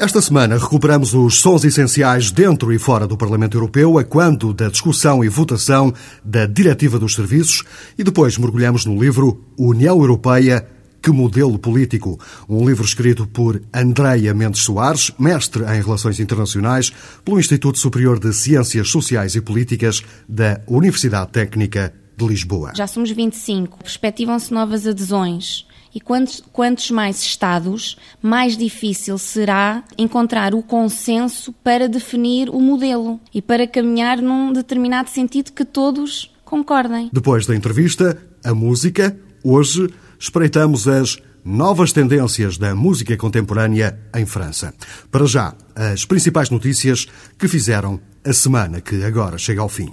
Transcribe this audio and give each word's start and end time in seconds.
Esta 0.00 0.22
semana 0.22 0.56
recuperamos 0.56 1.12
os 1.12 1.40
sons 1.40 1.62
essenciais 1.62 2.30
dentro 2.30 2.72
e 2.72 2.78
fora 2.78 3.06
do 3.06 3.18
Parlamento 3.18 3.58
Europeu, 3.58 3.98
a 3.98 4.02
quando 4.02 4.54
da 4.54 4.70
discussão 4.70 5.22
e 5.22 5.28
votação 5.28 5.92
da 6.24 6.46
Diretiva 6.46 6.98
dos 6.98 7.14
Serviços, 7.14 7.64
e 7.98 8.02
depois 8.02 8.38
mergulhamos 8.38 8.86
no 8.86 8.98
livro 8.98 9.44
União 9.58 10.00
Europeia 10.00 10.66
que 11.02 11.10
modelo 11.10 11.58
político? 11.58 12.18
Um 12.48 12.66
livro 12.66 12.82
escrito 12.82 13.26
por 13.26 13.60
Andreia 13.74 14.32
Mendes 14.32 14.62
Soares, 14.62 15.12
mestre 15.18 15.64
em 15.64 15.82
Relações 15.82 16.18
Internacionais 16.18 16.90
pelo 17.22 17.38
Instituto 17.38 17.78
Superior 17.78 18.18
de 18.18 18.32
Ciências 18.32 18.88
Sociais 18.88 19.34
e 19.34 19.42
Políticas 19.42 20.02
da 20.26 20.62
Universidade 20.66 21.30
Técnica 21.30 21.92
de 22.16 22.26
Lisboa. 22.26 22.72
Já 22.74 22.86
somos 22.86 23.10
25, 23.10 23.82
perspectivam-se 23.82 24.50
novas 24.50 24.86
adesões. 24.86 25.66
E 25.94 26.00
quantos, 26.00 26.42
quantos 26.52 26.90
mais 26.90 27.20
Estados, 27.22 27.96
mais 28.22 28.56
difícil 28.56 29.18
será 29.18 29.82
encontrar 29.98 30.54
o 30.54 30.62
consenso 30.62 31.52
para 31.64 31.88
definir 31.88 32.48
o 32.48 32.60
modelo 32.60 33.20
e 33.34 33.42
para 33.42 33.66
caminhar 33.66 34.20
num 34.20 34.52
determinado 34.52 35.10
sentido 35.10 35.52
que 35.52 35.64
todos 35.64 36.32
concordem. 36.44 37.10
Depois 37.12 37.46
da 37.46 37.54
entrevista, 37.54 38.20
a 38.44 38.54
música. 38.54 39.16
Hoje 39.42 39.88
espreitamos 40.18 40.86
as 40.86 41.18
novas 41.44 41.92
tendências 41.92 42.58
da 42.58 42.74
música 42.74 43.16
contemporânea 43.16 43.98
em 44.14 44.26
França. 44.26 44.74
Para 45.10 45.26
já, 45.26 45.54
as 45.74 46.04
principais 46.04 46.50
notícias 46.50 47.06
que 47.38 47.48
fizeram 47.48 48.00
a 48.24 48.32
semana 48.32 48.80
que 48.80 49.02
agora 49.02 49.38
chega 49.38 49.62
ao 49.62 49.68
fim 49.68 49.90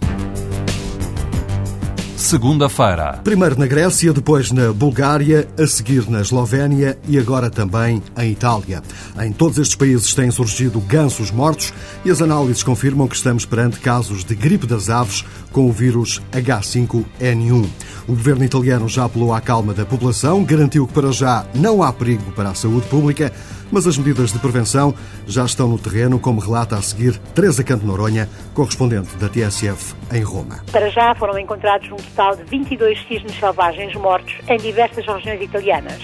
segunda-feira. 2.18 3.22
Primeiro 3.23 3.58
na 3.60 3.68
Grécia, 3.68 4.12
depois 4.12 4.52
na 4.52 4.73
Bulgária, 4.73 5.48
a 5.58 5.68
seguir 5.68 6.10
na 6.10 6.22
Eslovénia 6.22 6.98
e 7.08 7.18
agora 7.18 7.50
também 7.50 8.02
em 8.18 8.32
Itália. 8.32 8.82
Em 9.22 9.32
todos 9.32 9.59
estes 9.59 9.76
países 9.76 10.14
têm 10.16 10.32
surgido 10.32 10.80
gansos 10.82 11.30
mortos 11.30 11.72
e 12.04 12.09
as 12.09 12.20
análises 12.20 12.64
confirmam 12.64 13.08
que 13.08 13.16
estamos 13.16 13.46
perante 13.46 13.80
casos 13.80 14.24
de 14.26 14.36
gripe 14.36 14.66
das 14.66 14.90
aves 14.90 15.24
com 15.52 15.67
o 15.67 15.72
vírus 15.72 16.22
H5N1. 16.31 17.66
O 18.08 18.14
governo 18.14 18.44
italiano 18.44 18.88
já 18.88 19.06
apelou 19.06 19.34
à 19.34 19.42
calma 19.42 19.73
da 19.73 19.86
população, 19.86 20.44
garantiu 20.44 20.88
que 20.88 20.94
para 20.94 21.12
já 21.12 21.45
não 21.53 21.84
há 21.84 21.92
perigo 21.92 22.31
para 22.31 22.50
a 22.50 22.56
saúde 22.56 22.88
pública 22.88 23.31
mas 23.72 23.88
as 23.88 23.98
medidas 23.98 24.31
de 24.31 24.40
prevenção 24.40 24.94
já 25.25 25.45
estão 25.45 25.68
no 25.68 25.78
terreno, 25.78 26.20
como 26.20 26.40
relata 26.40 26.75
a 26.75 26.81
seguir 26.81 27.18
Teresa 27.34 27.64
Canto 27.64 27.86
Noronha, 27.86 28.30
correspondente 28.53 29.16
da 29.18 29.30
TSF 29.30 29.95
em 30.14 30.22
Roma. 30.22 30.64
Para 30.72 30.90
já 30.90 31.14
foram 31.16 31.38
encontrados 31.38 31.90
um 31.92 31.98
total 31.98 32.36
de 32.36 32.44
22 32.44 33.00
cisnes 33.08 33.38
selvagens 33.40 33.94
mortos 33.95 34.34
em 34.48 34.58
diversas 34.58 35.06
regiões 35.06 35.42
italianas. 35.42 36.02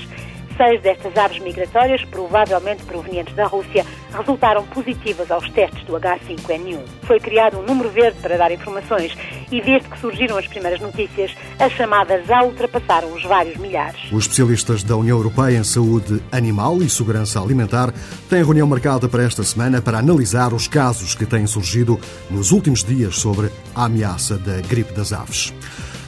Seis 0.58 0.82
destas 0.82 1.18
aves 1.18 1.40
migratórias, 1.40 2.04
provavelmente 2.06 2.84
provenientes 2.84 3.34
da 3.34 3.46
Rússia, 3.46 3.86
resultaram 4.12 4.64
positivas 4.68 5.32
aos 5.32 5.50
testes 5.50 5.84
do 5.86 5.94
H5N1. 5.94 6.80
Foi 7.04 7.20
criado 7.20 7.60
um 7.60 7.64
número 7.64 7.90
verde 7.90 8.20
para 8.22 8.38
dar 8.38 8.52
informações 8.52 9.16
e 9.52 9.62
desde 9.62 9.90
que 9.90 10.00
surgiram 10.00 10.38
as 10.38 10.48
primeiras 10.48 10.80
notícias, 10.80 11.36
as 11.60 11.72
chamadas 11.74 12.26
já 12.26 12.44
ultrapassaram 12.44 13.14
os 13.14 13.24
vários 13.24 13.58
milhares. 13.58 14.00
Os 14.12 14.24
especialistas 14.26 14.84
da 14.84 14.96
União 14.96 15.18
Europeia 15.18 15.58
em 15.58 15.64
Saúde 15.64 16.22
Animal 16.32 16.78
e 16.82 16.90
Segurança 16.90 17.42
Alimentar 17.42 17.94
têm 18.30 18.44
reunião 18.44 18.68
marcada 18.68 19.08
para 19.10 19.24
esta 19.24 19.44
semana 19.44 19.82
para 19.82 20.00
analisar 20.00 20.54
os 20.54 20.68
casos 20.68 21.16
que 21.16 21.26
têm 21.26 21.48
surgido 21.48 22.00
nos 22.30 22.52
últimos 22.52 22.84
dias 22.84 23.16
sobre 23.16 23.50
a 23.76 23.86
ameaça 23.86 24.38
da 24.38 24.62
gripe 24.62 24.94
das 24.94 25.14
aves. 25.14 25.54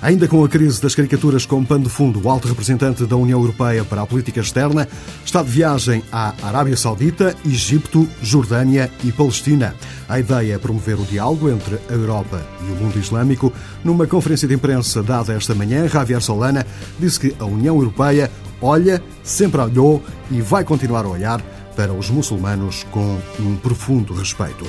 Ainda 0.01 0.27
com 0.27 0.43
a 0.43 0.49
crise 0.49 0.81
das 0.81 0.93
caricaturas 0.93 1.45
como 1.45 1.65
pano 1.65 1.85
de 1.85 1.89
fundo, 1.89 2.21
o 2.21 2.29
alto 2.29 2.47
representante 2.47 3.05
da 3.05 3.15
União 3.15 3.39
Europeia 3.39 3.83
para 3.83 4.01
a 4.01 4.05
política 4.05 4.41
externa 4.41 4.87
está 5.25 5.41
de 5.41 5.49
viagem 5.49 6.03
à 6.11 6.33
Arábia 6.43 6.77
Saudita, 6.77 7.35
Egito, 7.45 8.07
Jordânia 8.21 8.91
e 9.03 9.11
Palestina. 9.11 9.73
A 10.07 10.19
ideia 10.19 10.53
é 10.53 10.57
promover 10.57 10.99
o 10.99 11.05
diálogo 11.05 11.49
entre 11.49 11.79
a 11.89 11.93
Europa 11.93 12.45
e 12.67 12.71
o 12.71 12.75
mundo 12.75 12.99
islâmico. 12.99 13.51
Numa 13.83 14.05
conferência 14.05 14.47
de 14.47 14.53
imprensa 14.53 15.01
dada 15.01 15.33
esta 15.33 15.55
manhã, 15.55 15.87
Javier 15.87 16.21
Solana 16.21 16.65
disse 16.99 17.19
que 17.19 17.35
a 17.39 17.45
União 17.45 17.75
Europeia 17.75 18.29
olha, 18.61 19.01
sempre 19.23 19.61
olhou 19.61 20.03
e 20.29 20.41
vai 20.41 20.63
continuar 20.63 21.05
a 21.05 21.09
olhar 21.09 21.41
para 21.75 21.93
os 21.93 22.09
muçulmanos 22.09 22.85
com 22.91 23.19
um 23.39 23.55
profundo 23.57 24.13
respeito. 24.13 24.65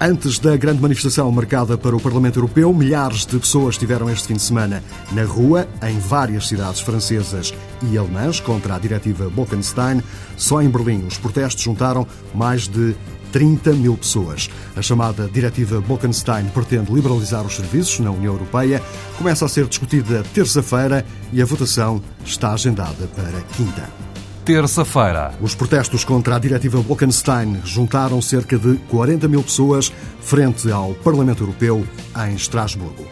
Antes 0.00 0.38
da 0.38 0.56
grande 0.56 0.80
manifestação 0.80 1.28
marcada 1.32 1.76
para 1.76 1.96
o 1.96 2.00
Parlamento 2.00 2.38
Europeu, 2.38 2.72
milhares 2.72 3.26
de 3.26 3.36
pessoas 3.36 3.74
estiveram 3.74 4.08
este 4.08 4.28
fim 4.28 4.34
de 4.34 4.42
semana 4.42 4.80
na 5.10 5.24
rua, 5.24 5.66
em 5.82 5.98
várias 5.98 6.46
cidades 6.46 6.80
francesas 6.80 7.52
e 7.82 7.98
alemãs, 7.98 8.38
contra 8.38 8.76
a 8.76 8.78
diretiva 8.78 9.28
Bolkenstein. 9.28 10.00
Só 10.36 10.62
em 10.62 10.68
Berlim, 10.68 11.04
os 11.04 11.18
protestos 11.18 11.64
juntaram 11.64 12.06
mais 12.32 12.68
de 12.68 12.94
30 13.32 13.72
mil 13.72 13.96
pessoas. 13.96 14.48
A 14.76 14.82
chamada 14.82 15.28
Diretiva 15.28 15.80
Bolkenstein 15.80 16.46
pretende 16.54 16.92
liberalizar 16.92 17.44
os 17.44 17.56
serviços 17.56 17.98
na 17.98 18.12
União 18.12 18.34
Europeia. 18.34 18.80
Começa 19.16 19.46
a 19.46 19.48
ser 19.48 19.66
discutida 19.66 20.22
terça-feira 20.32 21.04
e 21.32 21.42
a 21.42 21.44
votação 21.44 22.00
está 22.24 22.52
agendada 22.52 23.08
para 23.16 23.40
quinta 23.56 24.07
terça-feira. 24.48 25.34
Os 25.42 25.54
protestos 25.54 26.04
contra 26.04 26.36
a 26.36 26.38
diretiva 26.38 26.80
Bolkenstein 26.80 27.60
juntaram 27.66 28.22
cerca 28.22 28.56
de 28.56 28.78
40 28.88 29.28
mil 29.28 29.42
pessoas 29.42 29.92
frente 30.22 30.72
ao 30.72 30.94
Parlamento 30.94 31.42
Europeu 31.42 31.86
em 32.26 32.34
Estrasburgo. 32.34 33.06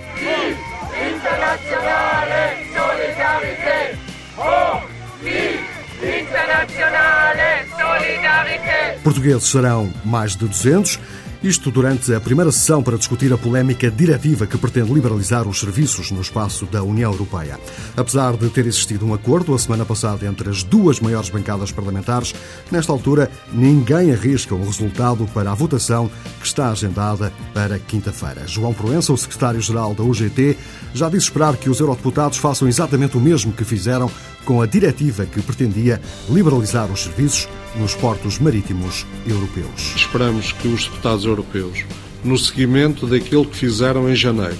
Portugueses 9.04 9.44
serão 9.44 9.92
mais 10.06 10.34
de 10.34 10.48
200 10.48 10.98
isto 11.46 11.70
durante 11.70 12.12
a 12.12 12.20
primeira 12.20 12.50
sessão 12.50 12.82
para 12.82 12.98
discutir 12.98 13.32
a 13.32 13.38
polémica 13.38 13.88
diretiva 13.88 14.48
que 14.48 14.58
pretende 14.58 14.92
liberalizar 14.92 15.46
os 15.46 15.60
serviços 15.60 16.10
no 16.10 16.20
espaço 16.20 16.66
da 16.66 16.82
União 16.82 17.12
Europeia. 17.12 17.60
Apesar 17.96 18.36
de 18.36 18.48
ter 18.50 18.66
existido 18.66 19.06
um 19.06 19.14
acordo 19.14 19.54
a 19.54 19.58
semana 19.58 19.84
passada 19.84 20.26
entre 20.26 20.50
as 20.50 20.64
duas 20.64 20.98
maiores 20.98 21.30
bancadas 21.30 21.70
parlamentares, 21.70 22.34
nesta 22.68 22.90
altura 22.90 23.30
ninguém 23.52 24.12
arrisca 24.12 24.56
um 24.56 24.64
resultado 24.64 25.24
para 25.32 25.52
a 25.52 25.54
votação 25.54 26.10
que 26.40 26.46
está 26.46 26.70
agendada 26.70 27.32
para 27.54 27.78
quinta-feira. 27.78 28.46
João 28.48 28.74
Proença, 28.74 29.12
o 29.12 29.16
secretário-geral 29.16 29.94
da 29.94 30.02
UGT, 30.02 30.58
já 30.94 31.08
disse 31.08 31.26
esperar 31.26 31.56
que 31.56 31.70
os 31.70 31.78
eurodeputados 31.78 32.38
façam 32.38 32.66
exatamente 32.66 33.16
o 33.16 33.20
mesmo 33.20 33.52
que 33.52 33.64
fizeram 33.64 34.10
com 34.46 34.62
a 34.62 34.66
diretiva 34.66 35.26
que 35.26 35.42
pretendia 35.42 36.00
liberalizar 36.30 36.90
os 36.90 37.02
serviços 37.02 37.48
nos 37.74 37.94
portos 37.94 38.38
marítimos 38.38 39.04
europeus. 39.26 39.92
Esperamos 39.96 40.52
que 40.52 40.68
os 40.68 40.84
deputados 40.84 41.24
europeus, 41.24 41.84
no 42.24 42.38
seguimento 42.38 43.06
daquilo 43.06 43.44
que 43.44 43.56
fizeram 43.56 44.08
em 44.08 44.14
janeiro, 44.14 44.56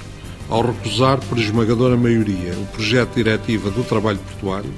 ao 0.48 0.60
recusar 0.60 1.18
por 1.20 1.38
esmagadora 1.38 1.96
maioria 1.96 2.52
o 2.60 2.66
projeto 2.66 3.10
de 3.10 3.22
diretiva 3.22 3.70
do 3.70 3.84
trabalho 3.84 4.18
portuário, 4.18 4.70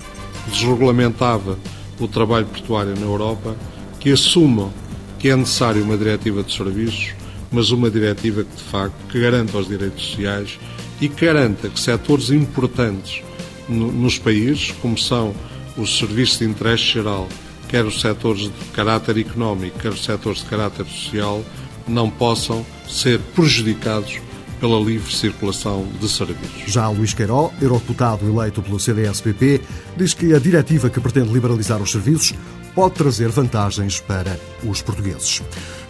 que 0.44 0.50
desregulamentava 0.50 1.58
o 1.98 2.06
trabalho 2.06 2.46
portuário 2.46 2.94
na 2.94 3.06
Europa, 3.06 3.56
que 3.98 4.12
assumam 4.12 4.72
que 5.18 5.30
é 5.30 5.36
necessária 5.36 5.82
uma 5.82 5.96
diretiva 5.96 6.42
de 6.42 6.54
serviços, 6.54 7.14
mas 7.50 7.70
uma 7.70 7.90
diretiva 7.90 8.44
que, 8.44 8.56
de 8.56 8.62
facto, 8.62 8.94
que 9.10 9.18
garanta 9.20 9.56
os 9.56 9.66
direitos 9.66 10.10
sociais 10.10 10.58
e 11.00 11.08
que 11.08 11.24
garanta 11.24 11.68
que 11.68 11.80
setores 11.80 12.30
importantes 12.30 13.22
nos 13.68 14.18
países, 14.18 14.72
como 14.80 14.96
são 14.96 15.34
os 15.76 15.98
serviços 15.98 16.38
de 16.38 16.44
interesse 16.44 16.84
geral, 16.84 17.28
quer 17.68 17.84
os 17.84 18.00
setores 18.00 18.42
de 18.42 18.64
caráter 18.72 19.18
económico, 19.18 19.78
quer 19.78 19.90
os 19.90 20.04
setores 20.04 20.40
de 20.40 20.46
caráter 20.46 20.86
social, 20.86 21.44
não 21.86 22.10
possam 22.10 22.64
ser 22.88 23.18
prejudicados 23.34 24.18
pela 24.60 24.78
livre 24.80 25.14
circulação 25.14 25.86
de 26.00 26.08
serviços. 26.08 26.64
Já 26.66 26.88
Luís 26.88 27.14
Queiró, 27.14 27.50
eurodeputado 27.60 28.26
eleito 28.26 28.60
pelo 28.60 28.80
CDS-PP, 28.80 29.60
diz 29.96 30.14
que 30.14 30.34
a 30.34 30.38
diretiva 30.38 30.90
que 30.90 31.00
pretende 31.00 31.32
liberalizar 31.32 31.80
os 31.80 31.92
serviços 31.92 32.34
pode 32.74 32.94
trazer 32.94 33.28
vantagens 33.28 34.00
para 34.00 34.38
os 34.62 34.82
portugueses. 34.82 35.42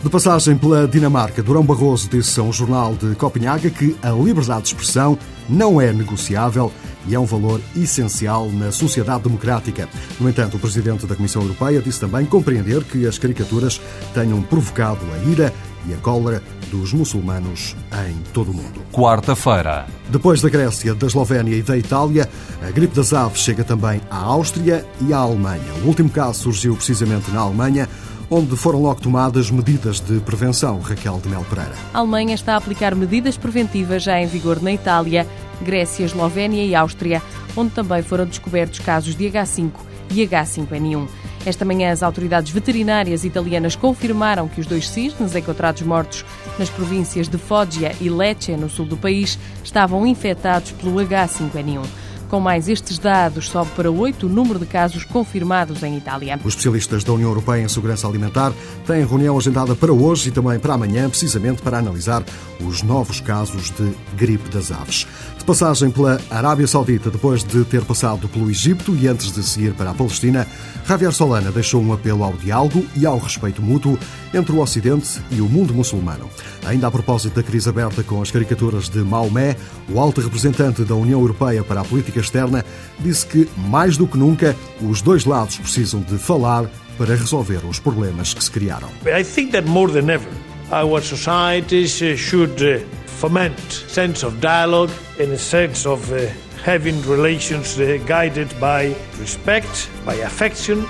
De 0.03 0.09
passagem 0.09 0.57
pela 0.57 0.87
Dinamarca, 0.87 1.43
Durão 1.43 1.63
Barroso 1.63 2.09
disse 2.09 2.39
a 2.41 2.43
um 2.43 2.53
jornal 2.53 2.95
de 2.95 3.15
Copenhaga 3.15 3.69
que 3.69 3.97
a 4.03 4.11
liberdade 4.11 4.63
de 4.63 4.69
expressão 4.69 5.19
não 5.49 5.81
é 5.81 5.93
negociável 5.93 6.73
e 7.09 7.15
é 7.15 7.19
um 7.19 7.25
valor 7.25 7.61
essencial 7.77 8.51
na 8.51 8.71
sociedade 8.71 9.25
democrática. 9.25 9.89
No 10.21 10.29
entanto, 10.29 10.57
o 10.57 10.61
presidente 10.61 11.07
da 11.07 11.17
Comissão 11.17 11.43
Europeia 11.43 11.81
disse 11.81 12.01
também 12.01 12.27
compreender 12.27 12.85
que 12.85 13.07
as 13.07 13.19
caricaturas 13.19 13.81
tenham 14.15 14.43
provocado 14.43 15.01
a 15.15 15.31
ira 15.31 15.53
e 15.87 15.95
a 15.95 15.97
cólera 15.97 16.43
dos 16.71 16.93
muçulmanos 16.93 17.75
em 18.09 18.15
todo 18.33 18.51
o 18.51 18.55
mundo. 18.55 18.83
Quarta-feira. 18.93 19.87
Depois 20.11 20.43
da 20.43 20.49
Grécia, 20.49 20.95
da 20.95 21.07
Eslovénia 21.07 21.55
e 21.57 21.63
da 21.63 21.77
Itália, 21.77 22.29
a 22.63 22.71
gripe 22.71 22.95
das 22.95 23.13
aves 23.13 23.41
chega 23.41 23.65
também 23.65 24.01
à 24.11 24.19
Áustria 24.19 24.85
e 25.01 25.13
à 25.13 25.19
Alemanha. 25.19 25.73
O 25.83 25.87
último 25.87 26.11
caso 26.11 26.43
surgiu 26.43 26.75
precisamente 26.75 27.31
na 27.31 27.41
Alemanha, 27.41 27.89
onde 28.31 28.55
foram 28.57 28.83
logo 28.83 29.01
tomadas 29.01 29.51
medidas 29.51 30.01
de 30.01 30.21
prevenção. 30.21 30.81
Raquel 30.81 31.21
de 31.23 31.29
Mel 31.29 31.45
Pereira. 31.49 31.75
A 31.95 31.99
Alemanha 31.99 32.35
está 32.35 32.55
a 32.55 32.57
aplicar 32.57 32.95
medidas 32.95 33.39
preventivas 33.39 34.03
já 34.03 34.21
em 34.21 34.27
vigor 34.27 34.61
na 34.61 34.73
Itália, 34.73 35.27
Grécia, 35.63 36.05
Eslovénia 36.05 36.65
e 36.65 36.75
Áustria, 36.75 37.23
onde 37.57 37.71
também 37.71 38.03
foram 38.03 38.27
descobertos 38.27 38.79
casos 38.79 39.15
de 39.15 39.25
H5 39.25 39.73
e 40.11 40.27
H5N1. 40.27 41.09
Esta 41.47 41.65
manhã, 41.65 41.93
as 41.93 42.03
autoridades 42.03 42.53
veterinárias 42.53 43.25
italianas 43.25 43.77
confirmaram 43.77 44.49
que 44.49 44.61
os 44.61 44.67
dois 44.67 44.89
cisnes 44.89 45.35
encontrados 45.35 45.83
mortos 45.83 46.25
nas 46.59 46.69
províncias 46.69 47.29
de 47.29 47.39
Foggia 47.39 47.95
e 48.01 48.11
Lecce, 48.11 48.53
no 48.53 48.69
sul 48.69 48.87
do 48.87 48.97
país, 48.97 49.39
estavam 49.63 50.07
infectados 50.07 50.73
pelo 50.73 50.97
H5N1. 50.97 51.87
Com 52.29 52.41
mais 52.41 52.69
estes 52.69 52.99
dados, 52.99 53.49
sobe 53.49 53.71
para 53.75 53.91
oito 53.91 54.27
o 54.27 54.29
número 54.29 54.59
de 54.59 54.67
casos 54.67 55.03
confirmados 55.03 55.83
em 55.83 55.97
Itália. 55.97 56.39
Os 56.45 56.53
especialistas 56.53 57.03
da 57.03 57.15
União 57.15 57.31
Europeia 57.31 57.63
em 57.63 57.69
Segurança 57.69 58.07
Alimentar 58.07 58.53
têm 58.87 59.07
reunião 59.07 59.39
agendada 59.39 59.75
para 59.75 59.95
hoje 59.95 60.29
e 60.29 60.33
também 60.33 60.59
para 60.59 60.75
amanhã, 60.75 61.09
precisamente 61.09 61.63
para 61.63 61.79
analisar 61.79 62.23
os 62.61 62.83
novos 62.83 63.23
casos 63.23 63.71
de 63.71 63.95
gripe 64.15 64.51
das 64.51 64.71
aves. 64.71 65.07
Passagem 65.49 65.91
pela 65.91 66.21
Arábia 66.29 66.67
Saudita, 66.67 67.11
depois 67.11 67.43
de 67.43 67.65
ter 67.65 67.83
passado 67.83 68.29
pelo 68.29 68.51
Egito 68.51 68.95
e 68.95 69.09
antes 69.09 69.33
de 69.33 69.43
seguir 69.43 69.73
para 69.73 69.93
a 69.93 69.95
Palestina, 69.95 70.47
Javier 70.87 71.11
Solana 71.11 71.51
deixou 71.51 71.81
um 71.83 71.91
apelo 71.91 72.23
ao 72.23 72.35
diálogo 72.35 72.85
e 72.95 73.07
ao 73.07 73.17
respeito 73.17 73.63
mútuo 73.63 73.99
entre 74.35 74.53
o 74.53 74.61
Ocidente 74.61 75.23
e 75.31 75.41
o 75.41 75.49
mundo 75.49 75.73
muçulmano. 75.73 76.29
Ainda 76.67 76.87
a 76.87 76.91
propósito 76.91 77.37
da 77.37 77.43
crise 77.43 77.67
aberta 77.67 78.03
com 78.03 78.21
as 78.21 78.31
caricaturas 78.31 78.91
de 78.91 78.99
Maomé, 78.99 79.57
o 79.89 79.99
alto 79.99 80.21
representante 80.21 80.85
da 80.85 80.95
União 80.95 81.19
Europeia 81.19 81.65
para 81.65 81.81
a 81.81 81.85
política 81.85 82.21
externa 82.21 82.63
disse 83.01 83.25
que, 83.25 83.49
mais 83.57 83.97
do 83.97 84.07
que 84.07 84.19
nunca, 84.19 84.55
os 84.83 85.01
dois 85.01 85.25
lados 85.25 85.57
precisam 85.57 86.03
de 86.03 86.19
falar 86.19 86.71
para 86.99 87.17
resolver 87.17 87.65
os 87.67 87.81
problemas 87.81 88.35
que 88.35 88.45
se 88.45 88.51
criaram. 88.51 88.91
I 89.07 89.25
think 89.25 89.53
that 89.53 89.67
more 89.67 89.91
than 89.91 90.13
ever, 90.13 90.29
our 90.71 91.03
societies 91.03 92.03
should 92.19 92.85
foment 93.19 93.59
sense 93.89 94.23
of 94.23 94.41
dialogue 94.41 94.91
and 95.19 95.33
a 95.33 95.39
sense 95.39 95.87
of 95.87 96.13
uh, 96.13 96.27
having 96.65 97.01
relations 97.03 97.77
guided 98.07 98.49
by 98.61 98.95
respect, 99.19 99.91
by 100.07 100.15
affection, 100.23 100.85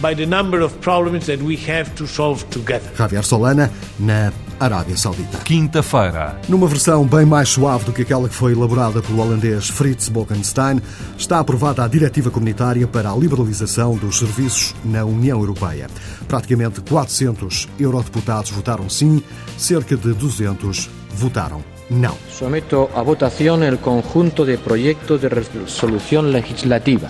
by 0.00 0.14
the 0.14 0.26
number 0.26 0.60
of 0.62 0.72
problems 0.80 1.26
that 1.26 1.40
we 1.42 1.56
have 1.56 1.94
to 1.94 2.06
solve 2.06 2.48
together. 2.50 2.90
Javier 2.96 3.22
Solana, 3.22 3.70
na 3.98 4.32
Arábia 4.58 4.96
Saudita. 4.96 5.38
Quinta-feira. 5.44 6.40
Numa 6.48 6.66
versão 6.66 7.06
bem 7.06 7.26
mais 7.26 7.50
suave 7.50 7.84
do 7.84 7.92
que 7.92 8.02
aquela 8.02 8.28
que 8.28 8.34
foi 8.34 8.52
elaborada 8.52 9.02
pelo 9.02 9.20
holandês 9.20 9.68
Frits 9.68 10.08
Bolkenstein, 10.08 10.80
está 11.16 11.38
aprovada 11.38 11.84
a 11.84 11.88
Diretiva 11.88 12.30
Comunitária 12.30 12.86
para 12.86 13.10
a 13.10 13.16
Liberalização 13.16 13.96
dos 13.96 14.18
Serviços 14.18 14.74
na 14.84 15.04
União 15.04 15.38
Europeia. 15.38 15.88
Praticamente 16.26 16.80
400 16.80 17.68
eurodeputados 17.78 18.50
votaram 18.50 18.88
sim, 18.88 19.22
cerca 19.56 19.96
de 19.96 20.12
200 20.12 20.97
votaram 21.10 21.62
não. 21.90 22.16
Someto 22.30 22.90
a 22.94 23.02
votación 23.02 23.62
el 23.62 23.78
conjunto 23.78 24.44
de 24.44 24.58
proyectos 24.58 25.22
de 25.22 25.28
resolución 25.28 26.32
legislativa. 26.32 27.08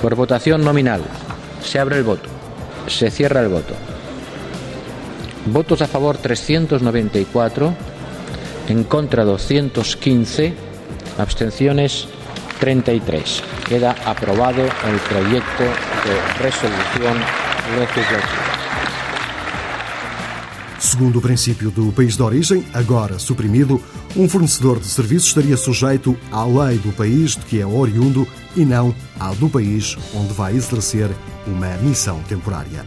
Por 0.00 0.14
votación 0.14 0.64
nominal. 0.64 1.02
Se 1.62 1.78
abre 1.78 1.96
el 1.98 2.04
voto. 2.04 2.28
Se 2.86 3.10
cierra 3.10 3.40
el 3.40 3.48
voto. 3.48 3.74
Votos 5.46 5.82
a 5.82 5.88
favor 5.88 6.18
394, 6.18 7.74
en 8.68 8.84
contra 8.84 9.24
215, 9.24 10.54
abstenciones 11.18 12.06
33. 12.60 13.42
Queda 13.68 13.96
aprobado 14.04 14.62
el 14.62 14.98
proyecto 15.08 15.64
de 15.64 16.42
resolución 16.42 17.18
legislativa. 17.78 18.59
Segundo 20.80 21.18
o 21.18 21.22
princípio 21.22 21.70
do 21.70 21.92
país 21.92 22.16
de 22.16 22.22
origem, 22.22 22.64
agora 22.72 23.18
suprimido, 23.18 23.78
um 24.16 24.26
fornecedor 24.26 24.80
de 24.80 24.86
serviços 24.86 25.28
estaria 25.28 25.54
sujeito 25.54 26.16
à 26.32 26.42
lei 26.42 26.78
do 26.78 26.90
país 26.92 27.36
de 27.36 27.44
que 27.44 27.60
é 27.60 27.66
oriundo 27.66 28.26
e 28.56 28.64
não 28.64 28.94
à 29.18 29.30
do 29.34 29.46
país 29.50 29.98
onde 30.14 30.32
vai 30.32 30.56
exercer 30.56 31.10
uma 31.46 31.76
missão 31.82 32.18
temporária. 32.22 32.86